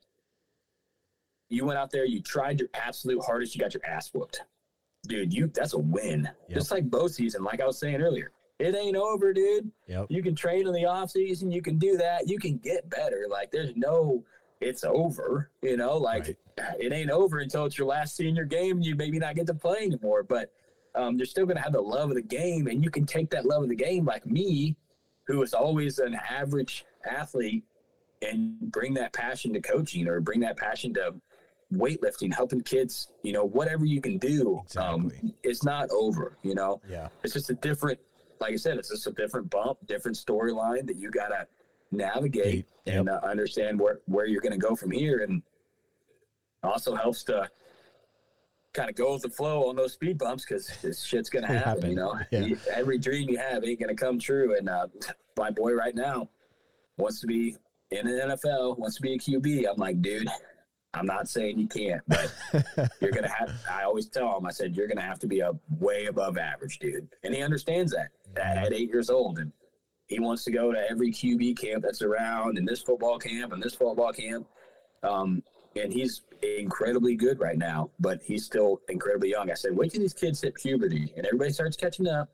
[1.49, 4.41] you went out there, you tried your absolute hardest, you got your ass whooped,
[5.07, 5.33] dude.
[5.33, 6.29] You that's a win.
[6.49, 6.59] Yep.
[6.59, 9.71] Just like bow season, like I was saying earlier, it ain't over, dude.
[9.87, 10.07] Yep.
[10.09, 11.51] You can train in the off season.
[11.51, 12.29] You can do that.
[12.29, 13.27] You can get better.
[13.31, 14.25] Like there's no,
[14.61, 15.51] it's over.
[15.63, 16.37] You know, like
[16.81, 18.81] it ain't over until it's your last senior game.
[18.81, 20.53] You maybe not get to play anymore, but
[20.97, 23.45] um, you're still gonna have the love of the game, and you can take that
[23.45, 24.75] love of the game, like me,
[25.27, 27.65] who was always an average athlete,
[28.23, 31.15] and bring that passion to coaching or bring that passion to
[31.73, 33.09] weightlifting, helping kids.
[33.23, 34.63] You know, whatever you can do.
[34.77, 35.35] Um, Exactly.
[35.43, 36.37] it's not over.
[36.43, 37.09] You know Yeah.
[37.23, 37.99] it's just a different
[38.39, 41.47] like i said it's just a different bump different storyline that you gotta
[41.91, 42.95] navigate Yep.
[42.99, 45.43] and uh, understand where where you're gonna go from here and
[46.63, 47.49] also helps to
[48.77, 51.63] kind of go with the flow on those speed bumps because this shit's gonna happen,
[51.65, 51.91] Happen.
[51.91, 52.19] you know?
[52.31, 52.41] Yeah.
[52.41, 54.87] You- every dream you have ain't gonna come true and uh
[55.37, 56.29] my boy right now
[56.99, 57.57] wants to be
[57.91, 60.29] in an nfl wants to be a qb i'm like dude
[60.95, 62.33] i'm not saying you can't but
[63.01, 65.53] you're gonna have i always tell him i said you're gonna have to be a
[65.79, 67.09] way above average dude.
[67.25, 68.09] And he understands that
[68.41, 69.53] at, at eight years old and
[70.07, 73.63] he wants to go to every qb camp that's around and this football camp and
[73.63, 74.47] this football camp.
[75.03, 75.43] Um,
[75.77, 80.01] and he's incredibly good right now but he's still incredibly young i said wait till
[80.01, 82.29] these kids hit puberty and everybody starts catching up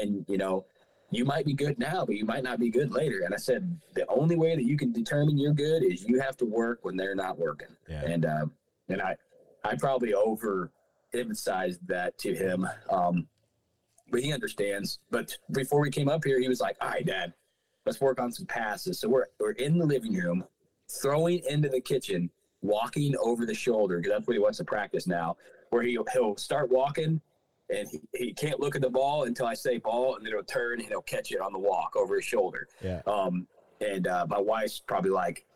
[0.00, 0.64] and you know
[1.10, 3.78] you might be good now but you might not be good later and i said
[3.94, 6.96] the only way that you can determine you're good is you have to work when
[6.96, 8.02] they're not working Yeah.
[8.04, 8.46] and uh,
[8.88, 9.16] and I
[9.64, 10.70] I probably over
[11.14, 12.68] emphasized that to him.
[12.90, 13.26] Um,
[14.10, 14.98] but he understands.
[15.10, 17.32] But before we came up here, he was like, "All right, Dad,
[17.86, 20.44] let's work on some passes." So we're we're in the living room,
[21.00, 22.28] throwing into the kitchen,
[22.64, 25.36] walking over the shoulder because that's what he wants to practice now.
[25.70, 27.20] Where he he'll start walking.
[27.70, 30.42] And he, he can't look at the ball until I say ball, and then he'll
[30.44, 32.68] turn and he'll catch it on the walk over his shoulder.
[32.82, 33.00] Yeah.
[33.06, 33.46] Um,
[33.80, 35.46] and uh, my wife's probably like,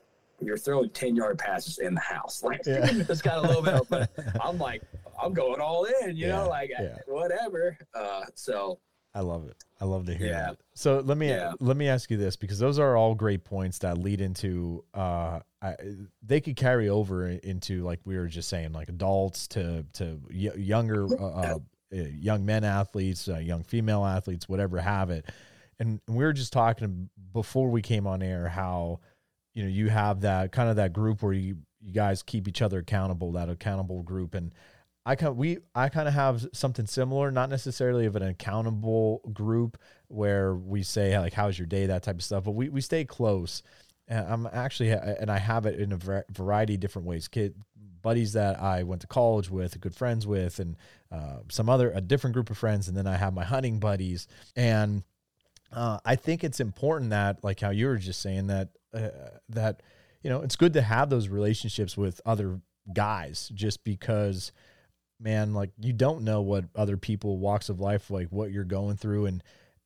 [0.41, 2.87] "You're throwing ten yard passes in the house." Like Yeah.
[3.11, 4.11] it's got a little bit, of, but
[4.43, 4.83] I'm like,
[5.23, 6.97] I'm going all in, you Yeah, know, like yeah.
[7.07, 7.77] whatever.
[7.95, 8.79] Uh, so
[9.19, 9.57] I love it.
[9.81, 10.41] I love to hear Yeah.
[10.43, 10.59] that.
[10.75, 11.55] So let me Yeah.
[11.59, 15.41] let me ask you this because those are all great points that lead into uh
[15.61, 15.75] I,
[16.23, 21.07] they could carry over into like we were just saying like adults to to younger
[21.07, 21.59] uh, uh,
[21.93, 25.25] uh, young men athletes, uh, young female athletes, whatever have it.
[25.81, 29.01] And we were just talking before we came on air how
[29.55, 32.63] you know you have that kind of that group where you you guys keep each
[32.63, 34.53] other accountable, that accountable group and
[35.09, 39.79] I kind we I kind of have something similar, not necessarily of an accountable group
[40.09, 43.07] where we say like how's your day that type of stuff, but we we stay
[43.07, 43.63] close.
[44.07, 47.27] And I'm actually and I have it in a variety of different ways.
[47.27, 47.55] Kid
[48.03, 50.77] buddies that I went to college with, good friends with, and
[51.11, 54.27] uh, some other a different group of friends, and then I have my hunting buddies.
[54.57, 55.05] And
[55.73, 59.09] uh, I think it's important that, like how you were just saying that, uh,
[59.49, 59.83] that
[60.23, 62.61] you know, it's good to have those relationships with other
[62.93, 64.53] guys, just because,
[65.21, 68.97] man, like you don't know what other people walks of life, like what you're going
[68.97, 69.43] through, and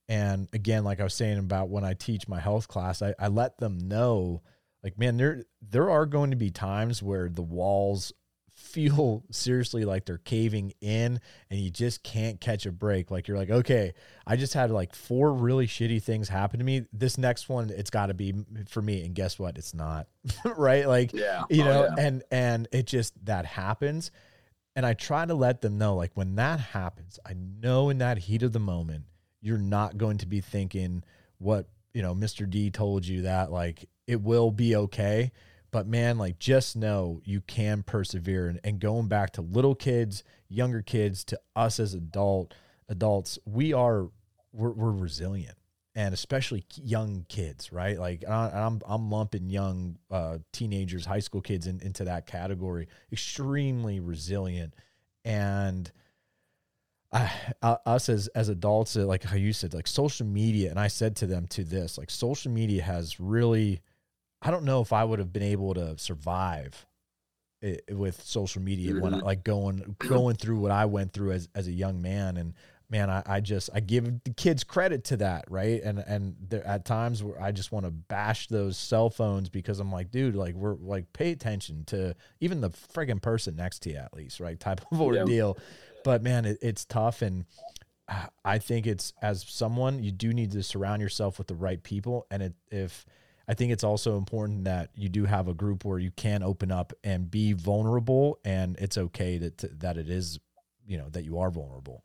[0.08, 3.28] and again, like I was saying about when I teach my health class, I, I
[3.28, 4.42] let them know,
[4.82, 8.12] like, man, there there are going to be times where the walls
[8.54, 11.18] feel seriously like they're caving in
[11.50, 13.10] and you just can't catch a break.
[13.10, 13.94] Like you're like, okay,
[14.26, 16.84] I just had like four really shitty things happen to me.
[16.92, 18.34] This next one, it's got to be
[18.68, 19.04] for me.
[19.04, 19.56] And guess what?
[19.56, 20.06] It's not.
[20.44, 20.86] right?
[20.86, 22.04] Like, yeah, you Oh, know, yeah.
[22.06, 24.10] and and it just that happens.
[24.74, 28.18] And I try to let them know, like when that happens, I know in that
[28.18, 29.04] heat of the moment,
[29.40, 31.04] you're not going to be thinking
[31.38, 32.48] what you know, Mr.
[32.48, 35.32] D told you that like it will be okay.
[35.70, 40.22] But man, like just know you can persevere and, and going back to little kids,
[40.48, 42.54] younger kids, to us as adult
[42.88, 44.08] adults, we are
[44.52, 45.56] we're, we're resilient
[45.94, 47.98] and especially young kids, right?
[47.98, 52.88] Like I, I'm I'm lumping young uh, teenagers, high school kids in, into that category.
[53.12, 54.74] Extremely resilient,
[55.24, 55.90] and
[57.12, 57.30] I,
[57.60, 60.88] uh, us as as adults, uh, like how you said, like social media, and I
[60.88, 63.82] said to them to this, like social media has really,
[64.40, 66.86] I don't know if I would have been able to survive
[67.60, 69.24] it, with social media when I, Mhm.
[69.24, 72.54] like going going through what I went through as as a young man and
[72.92, 75.82] man I, I just i give the kids credit to that right?
[75.82, 79.80] And and there at times where i just want to bash those cell phones because
[79.80, 83.90] i'm like dude like we're like pay attention to even the friggin' person next to
[83.90, 85.04] you at least right type of Yeah.
[85.22, 85.58] ordeal.
[86.04, 87.46] But man it, it's tough and
[88.08, 91.82] uh, i think it's as someone you do need to surround yourself with the right
[91.82, 93.06] people and it, if
[93.48, 96.70] i think it's also important that you do have a group where you can open
[96.70, 100.38] up and be vulnerable and it's okay that that it is
[100.86, 102.02] you know that you are vulnerable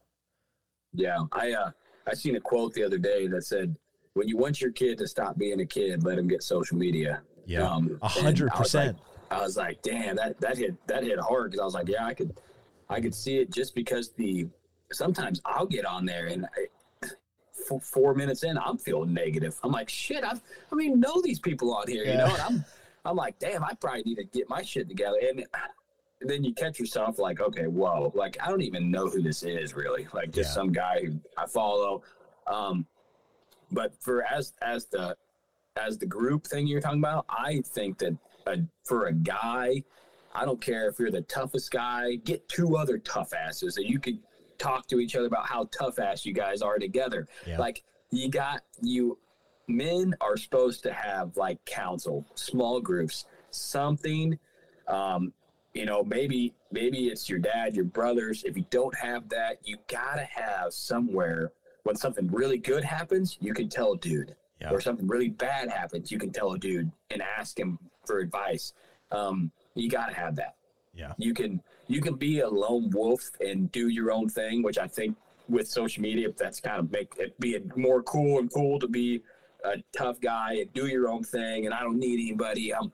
[0.98, 1.72] Yeah, I uh,
[2.08, 3.76] I seen a quote the other day that said,
[4.14, 7.22] "When you want your kid to stop being a kid, let him get social media."
[7.46, 8.98] yeah Um, a hundred I was like- percent
[9.30, 12.06] I was like, damn, that that hit that hit hard because I was like, yeah,
[12.06, 12.38] I could,
[12.90, 14.48] I could see it just because the
[14.92, 17.08] sometimes I'll get on there and I,
[17.70, 19.58] f- four minutes in, I'm feeling negative.
[19.64, 20.38] I'm like, shit, I've,
[20.72, 22.26] I don't know these people on here, you know?
[22.28, 22.66] And I'm,
[23.04, 25.18] I'm like, damn, I probably need to get my shit together.
[25.22, 25.46] And
[26.22, 29.76] then you catch yourself like, okay, whoa, like I don't even know who this is
[29.76, 30.08] really.
[30.14, 30.54] Like just Yeah.
[30.54, 32.02] some guy who I follow.
[32.48, 32.86] Um,
[33.72, 35.16] but for as as the
[35.76, 38.18] as the group thing you're talking about, I think that
[38.48, 39.84] uh for a guy,
[40.34, 44.00] I don't care if you're the toughest guy, get two other tough asses that you
[44.00, 44.20] could
[44.58, 47.28] talk to each other about how tough ass you guys are together.
[47.46, 47.60] Yeah.
[47.60, 49.20] Like you got you
[49.68, 54.40] men are supposed to have like counsel, small groups, something
[54.88, 55.34] um
[55.78, 58.44] you know maybe maybe it's your dad your brothers.
[58.44, 61.52] If you don't have that you gotta have somewhere
[61.84, 64.36] when something really good happens you can tell a dude.
[64.60, 64.72] Yeah.
[64.72, 67.78] or something really bad happens you can tell a dude and ask him
[68.08, 68.74] for advice.
[69.12, 70.56] Um you gotta have that.
[70.96, 71.14] Yeah.
[71.20, 74.88] you can you can be a lone wolf and do your own thing which i
[74.88, 75.16] think
[75.48, 79.22] with social media that's kind of make it being more cool and cool to be
[79.64, 82.74] a tough guy and do your own thing and i don't need anybody.
[82.74, 82.92] I'm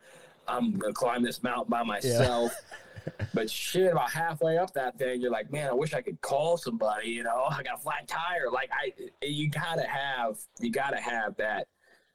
[0.48, 2.54] i'm gonna climb this mountain by myself.
[3.34, 6.56] But shit about halfway up that thing you're like man i wish i could call
[6.56, 7.44] somebody you know?
[7.50, 8.50] I got a flat tire.
[8.50, 8.94] Like i
[9.26, 11.68] you gotta have you gotta have that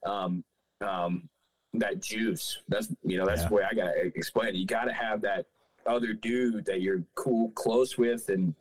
[0.07, 0.43] um
[0.81, 1.29] um
[1.75, 2.63] that juice.
[2.69, 3.49] That's you know that's Yeah.
[3.49, 4.55] the way i gotta explain it.
[4.55, 5.45] You gotta have that
[5.87, 8.55] other dude that you're cool close with and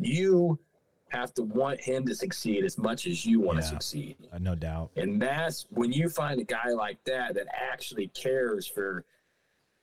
[0.00, 0.58] you
[1.10, 4.54] have to want him to succeed as much as you want to succeed Uh, no
[4.54, 4.90] doubt.
[4.96, 9.04] and that's when you find a guy like that that actually cares for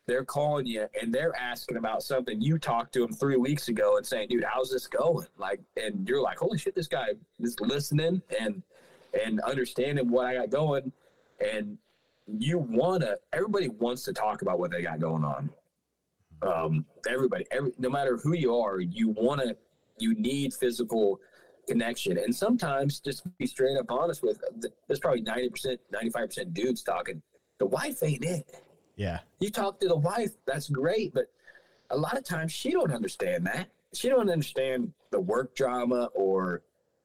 [0.08, 3.98] they're calling you and they're asking about something you talked to them three weeks ago
[3.98, 5.26] and saying, dude, how's this going?
[5.40, 7.08] Like, and you're like, holy shit, this guy
[7.40, 8.62] is listening and
[9.26, 10.92] and understanding what I got going.
[11.40, 11.80] And
[12.28, 15.50] you wanna everybody wants to talk about what they got going on.
[16.44, 19.56] Um, everybody, every no matter who you are, you wanna
[19.98, 21.20] you need physical
[21.68, 22.18] connection.
[22.18, 24.40] And sometimes just be straight up honest with
[24.88, 27.22] there's probably 90%, 95% dudes talking.
[27.60, 28.46] The wife ain't it.
[28.96, 29.20] Yeah.
[29.40, 31.26] You talk to the wife, that's great, but
[31.90, 33.70] a lot of times she don't understand that.
[33.94, 36.62] She don't understand the work drama or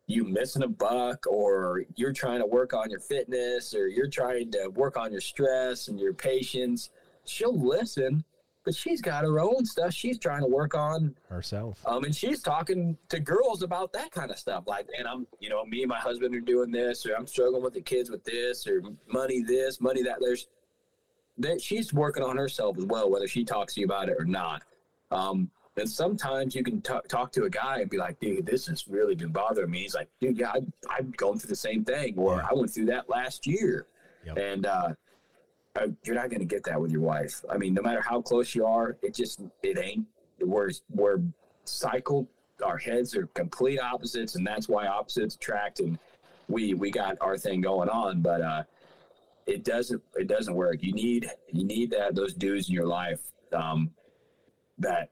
[0.07, 4.51] you missing a buck or you're trying to work on your fitness or you're trying
[4.53, 6.91] to work on your stress and your patience.
[7.27, 8.25] She'll listen,
[8.71, 11.81] but she's got her own stuff she's trying to work on Herself.
[11.87, 14.63] um, and she's talking to girls about that kind of stuff.
[14.69, 17.65] Like, and I'm, you know, me and my husband are doing this, or I'm struggling
[17.65, 18.81] with the kids with this, or
[19.13, 20.19] money this, money that.
[20.21, 20.47] There's,
[21.39, 24.25] that she's working on herself as well, whether she talks to you about it or
[24.25, 24.63] not.
[25.11, 28.69] Um, and sometimes you can t- talk to a guy and be like, dude, this
[28.69, 29.81] has really been bothering me.
[29.81, 32.41] He's like, dude, yeah, I, I'm going through the same thing, or.
[32.49, 33.87] I went through that last year.
[34.27, 34.39] Yep.
[34.39, 34.91] And, uh,
[36.05, 37.45] you're not going to get that with your wife.
[37.51, 40.07] I mean, no matter how close you are, it just, it ain't.
[40.41, 41.21] We're, we're
[41.65, 42.27] cycled.
[42.65, 45.81] Our heads are complete opposites, and that's why opposites attract.
[45.81, 45.99] And
[46.49, 48.63] we, we got our thing going on, but, uh,
[49.47, 50.83] it doesn't, it doesn't work.
[50.83, 53.21] You need, you need that, those dudes in your life,
[53.53, 53.91] um,
[54.79, 55.11] that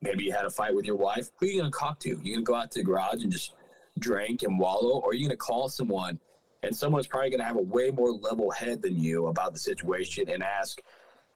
[0.00, 1.30] maybe you had a fight with your wife.
[1.38, 2.08] Who are you going to talk to?
[2.08, 3.54] You going to go out to the garage and just
[3.98, 6.20] drink and wallow, or are you going to call someone
[6.62, 9.58] and someone's probably going to have a way more level head than you about the
[9.58, 10.80] situation and ask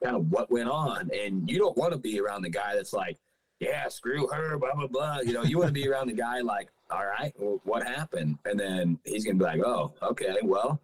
[0.03, 1.11] kind of what went on.
[1.15, 3.19] And you don't want to be around the guy that's like,
[3.61, 5.21] yeah, screw her, blah, blah, blah.
[5.21, 8.39] You know, you want to be around the guy like, all right, well, what happened?
[8.45, 10.81] And then he's going to be like, oh, okay, well,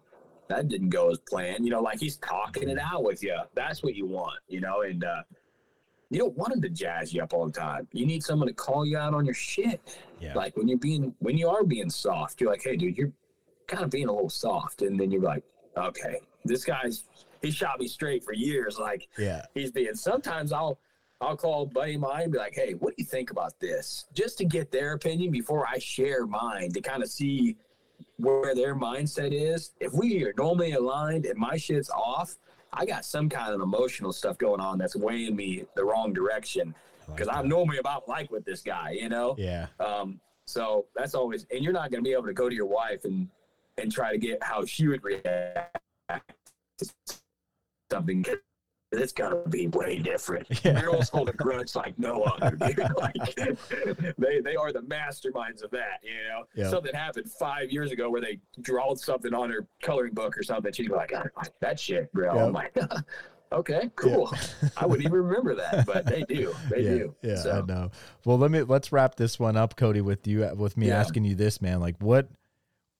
[0.47, 1.65] that didn't go as planned.
[1.65, 3.37] You know, like he's talking it out with you.
[3.53, 5.23] That's what you want, you know, and, uh,
[6.11, 7.87] you don't want him to jazz you up all the time.
[7.91, 9.79] You need someone to call you out on your shit.
[10.19, 10.33] Yeah.
[10.33, 13.11] Like when you're being, when you are being soft, you're like, hey, dude, you're
[13.69, 14.81] kind of being a little soft.
[14.81, 15.43] And then you're like,
[15.77, 17.05] okay, this guy's,
[17.41, 18.77] he shot me straight for years.
[18.77, 19.45] Like Yeah.
[19.53, 20.79] he's being, sometimes I'll,
[21.21, 23.59] I'll call a buddy of mine and be like, hey, what do you think about
[23.59, 24.05] this?
[24.13, 27.55] Just to get their opinion before I share mine to kind of see
[28.17, 29.71] where their mindset is.
[29.79, 32.35] If we are normally aligned and my shit's off,
[32.71, 36.73] I got some kind of emotional stuff going on that's weighing me the wrong direction
[36.73, 37.27] I like because.
[37.27, 39.35] I'm normally about like with this guy, you know?
[39.37, 39.67] Yeah.
[39.79, 42.65] Um, so that's always, and you're not going to be able to go to your
[42.65, 43.27] wife and
[43.81, 45.79] and try to get how she would react
[46.77, 46.89] to
[47.91, 48.25] something.
[48.91, 50.47] It's got to be way different.
[50.65, 50.81] Yeah.
[50.81, 52.57] Girls hold a grudge like no other.
[52.97, 53.35] Like
[54.17, 55.99] they they are the masterminds of that.
[56.03, 56.69] You know, Yeah.
[56.69, 60.73] something happened five years ago where they drawed something on her coloring book or something.
[60.73, 62.45] She'd be like, "I like that shit, bro." Yeah.
[62.45, 62.75] I'm like,
[63.51, 64.33] okay, cool.
[64.75, 66.53] I wouldn't even remember that, but they do.
[66.71, 67.15] They yeah, do.
[67.21, 67.91] Yeah, So, I know.
[68.25, 70.99] Well, let me let's wrap this one up, Cody, with you with me Yeah.
[70.99, 71.79] asking you this, man.
[71.79, 72.27] Like what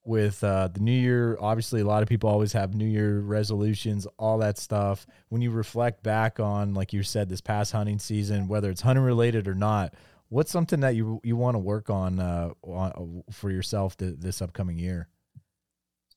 [0.10, 4.08] with uh the new year, obviously a lot of people always have new year resolutions,
[4.18, 5.06] all that stuff.
[5.30, 9.06] When you reflect back on like you said this past hunting season, whether it's hunting
[9.06, 9.94] related or not,
[10.30, 14.42] what's something that you you want to work on uh on, for yourself th- this
[14.42, 15.08] upcoming year?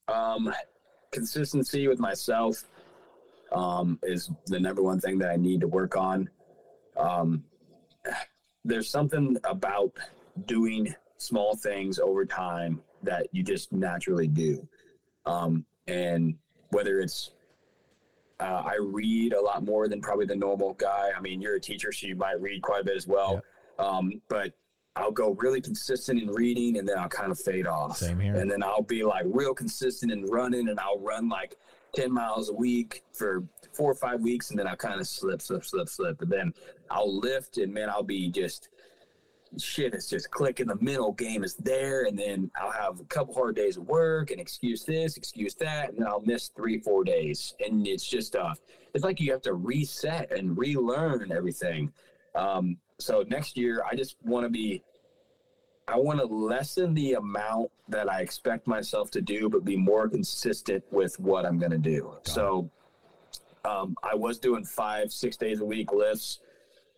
[0.09, 0.52] Um,
[1.10, 2.64] consistency with myself
[3.52, 6.31] um, is the number one thing that I need to work on.
[6.97, 7.44] Um,
[8.64, 9.93] there's something about
[10.47, 14.66] doing small things over time that you just naturally do.
[15.27, 16.37] Um, and
[16.70, 17.31] whether it's
[18.41, 21.11] uh, I read a lot more than probably the normal guy.
[21.16, 23.41] I mean, you're a teacher, so you might read quite a bit as well.
[23.79, 24.53] Um, but
[24.97, 27.99] I'll go really consistent in reading and then I'll kind of fade off.
[27.99, 28.35] Same here.
[28.35, 31.57] And then I'll be like real consistent in running and I'll run like
[31.95, 35.41] 10 miles a week for four or five weeks and then I'll kind of slip,
[35.41, 36.20] slip, slip, slip.
[36.20, 36.55] And then
[36.91, 38.69] I'll lift and man, I'll be just
[39.59, 40.66] shit it's just clicking.
[40.66, 44.31] The mental game is there and then i'll have a couple hard days of work
[44.31, 47.55] and excuse this excuse that and then i'll miss three four days.
[47.65, 48.55] And it's just uh
[48.95, 51.93] it's like you have to reset and relearn everything.
[52.35, 54.83] Um so next year i just want to be
[55.89, 60.09] i want to lessen the amount that i expect myself to do but be more
[60.09, 62.70] consistent with what i'm going to do so
[63.65, 66.39] um i was doing five six days a week lifts.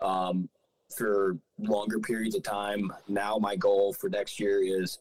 [0.00, 0.48] Um
[0.96, 2.92] for longer periods of time.
[3.08, 4.98] Now my goal for next year is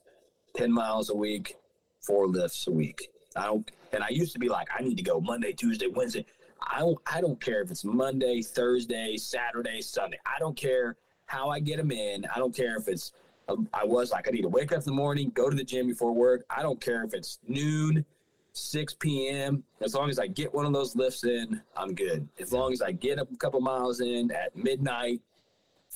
[0.55, 1.55] 10 miles a week,
[2.01, 3.09] four lifts a week.
[3.35, 6.25] I don't and I used to be like I need to go Monday, Tuesday, Wednesday.
[6.61, 10.19] I don't I don't care if it's Monday, Thursday, Saturday, Sunday.
[10.25, 10.95] I don't care
[11.25, 12.25] how I get them in.
[12.33, 13.13] I don't care if it's
[13.49, 15.63] um, I was like I need to wake up in the morning, go to the
[15.63, 16.45] gym before work.
[16.49, 18.05] I don't care if it's noon,
[18.53, 19.63] 6 p.m.
[19.81, 22.27] As long as I get one of those lifts in, I'm good.
[22.39, 25.21] As long as I get a couple miles in at midnight,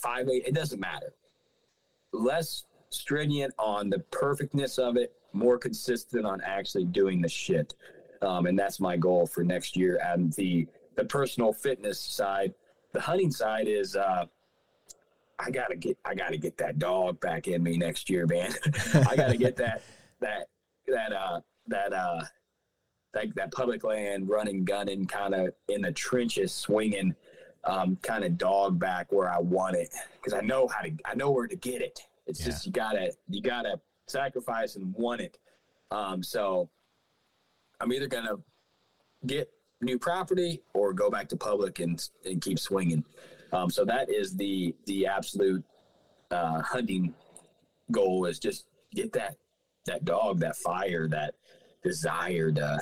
[0.01, 1.13] five eight, it doesn't matter.
[2.13, 7.75] Less stringent on the perfectness of it, more consistent on actually doing the shit.
[8.21, 9.99] Um, and that's my goal for next year.
[10.03, 12.53] And the the personal fitness side,
[12.93, 14.25] the hunting side is uh,
[15.39, 18.53] I gotta get I gotta get that dog back in me next year, man.
[19.07, 19.81] I gotta get that
[20.19, 20.47] that
[20.87, 22.23] that uh that uh
[23.13, 27.15] like that public land running, gunning, kind of in the trenches, swinging
[27.67, 31.13] um, kind of dog back where I want it because I know how to I
[31.15, 31.99] know where to get it.
[32.25, 32.45] It's Yeah.
[32.47, 35.37] just you gotta you gotta sacrifice and want it.
[35.91, 36.69] Um, so
[37.79, 38.37] I'm either gonna
[39.25, 43.03] get new property or go back to public and and keep swinging.
[43.53, 45.63] Um, so that is the the absolute
[46.31, 47.13] uh, hunting
[47.91, 49.35] goal is just get that
[49.85, 51.35] that dog that fire that
[51.83, 52.79] desire to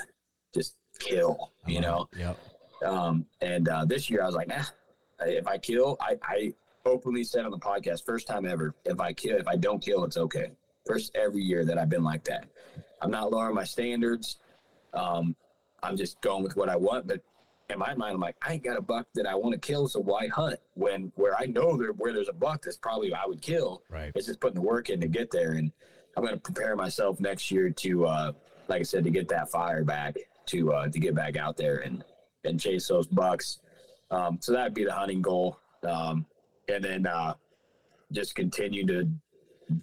[0.54, 1.52] just kill.
[1.68, 2.08] You know.
[2.18, 2.38] Yep.
[2.86, 4.64] Um, and uh, this year I was like, nah,
[5.22, 6.54] if I kill, I, I
[6.86, 10.04] openly said on the podcast, first time ever, if I kill, if I don't kill,
[10.04, 10.52] it's okay.
[10.86, 12.46] First every year that I've been like that.
[13.02, 14.38] I'm not lowering my standards.
[14.94, 15.36] Um,
[15.82, 17.08] I'm just going with what I want.
[17.08, 17.22] But
[17.70, 19.88] in my mind, I'm like, I ain't got a buck that I want to kill,
[19.88, 20.60] so why hunt?
[20.76, 23.82] When where I know there where there's a buck that's probably I would kill.
[23.90, 24.12] Right.
[24.14, 25.54] It's just putting the work in to get there.
[25.54, 25.72] And
[26.16, 28.32] I'm going to prepare myself next year to, uh,
[28.68, 30.18] like I said, to get that fire back,
[30.48, 32.04] to uh, to get back out there and
[32.46, 33.60] and chase those bucks.
[34.12, 35.60] Um, so that'd be the hunting goal.
[35.84, 36.26] Um,
[36.68, 37.34] and then uh,
[38.12, 39.10] just continue to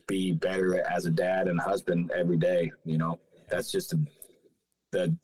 [0.06, 2.70] be better as a dad and husband every day.
[2.84, 3.18] You know,
[3.48, 3.98] that's just a,
[4.90, 5.16] the.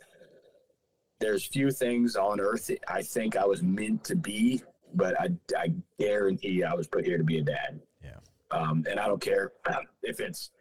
[1.20, 4.62] There's few things on earth I think I was meant to be,
[4.94, 7.81] but I, I guarantee I was put here to be a dad.
[8.05, 8.20] Yeah.
[8.52, 9.51] Um, and I don't care
[10.05, 10.52] if it's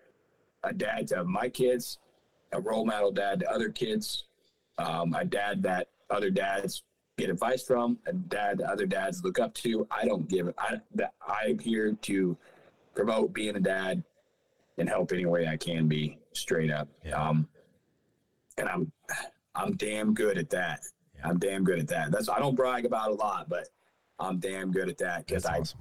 [0.63, 1.99] a dad to my kids,
[2.53, 4.23] a role model dad to other kids,
[4.79, 6.83] um, a dad that other dads
[7.17, 9.87] get advice from, a dad that other dads look up to.
[9.89, 10.55] I don't give it.
[10.57, 12.37] I that I'm here to
[12.95, 14.03] promote being a dad
[14.77, 16.87] and help any way I can be straight up.
[17.03, 17.19] Yeah.
[17.29, 17.47] Um,
[18.57, 18.91] and I'm
[19.55, 20.81] I'm damn good at that.
[21.15, 21.29] Yeah.
[21.29, 22.11] I'm damn good at that.
[22.11, 23.67] That's I don't brag about a lot, but
[24.19, 25.79] I'm damn good at that because I awesome.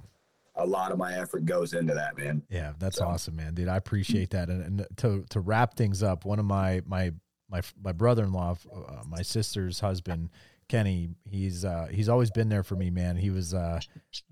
[0.55, 2.41] a lot of my effort goes into that, man.
[2.49, 3.67] Yeah, that's So- awesome, man, dude.
[3.67, 4.49] I appreciate that.
[4.49, 7.13] And, and to to wrap things up, one of my my
[7.49, 10.29] my my brother in law, uh, my sister's husband,
[10.67, 11.09] Kenny.
[11.23, 13.15] He's uh, he's always been there for me, man.
[13.15, 13.79] He was uh,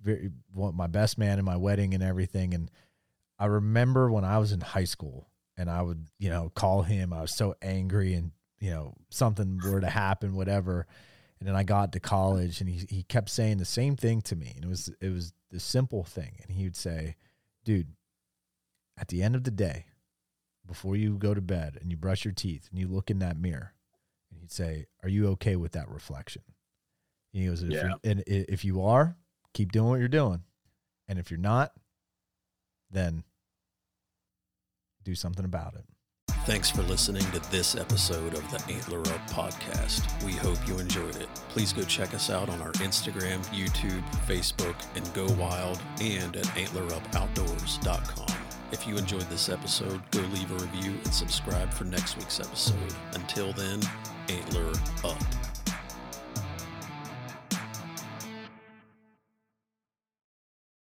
[0.01, 2.53] very one, my best man in my wedding and everything.
[2.53, 2.69] And
[3.39, 7.13] I remember when I was in high school, and I would you know call him.
[7.13, 10.87] I was so angry, and you know something were to happen, whatever.
[11.39, 14.35] And then I got to college, and he he kept saying the same thing to
[14.35, 17.15] me, and it was it was the simple thing, and he would say
[17.65, 17.87] dude,
[18.97, 19.87] at the end of the day,
[20.67, 23.37] before you go to bed and you brush your teeth and you look in that
[23.37, 23.73] mirror,
[24.31, 26.41] and he'd say, "Are you okay with that reflection?"
[27.33, 27.95] And he goes, if, Yeah.
[28.03, 29.17] and if you are,
[29.53, 30.43] keep doing what you're doing,
[31.07, 31.73] and if you're not,
[32.89, 33.23] then
[35.03, 35.85] do something about it.
[36.45, 40.23] Thanks for listening to this episode of the Antler Up Podcast.
[40.23, 41.27] We hope you enjoyed it.
[41.49, 46.45] Please go check us out on our Instagram, YouTube, Facebook, and Go Wild, and at
[46.45, 48.44] antlerupoutdoors.com.
[48.71, 52.93] If you enjoyed this episode, go leave a review and subscribe for next week's episode.
[53.13, 53.79] Until then,
[54.29, 54.71] antler
[55.03, 55.54] up.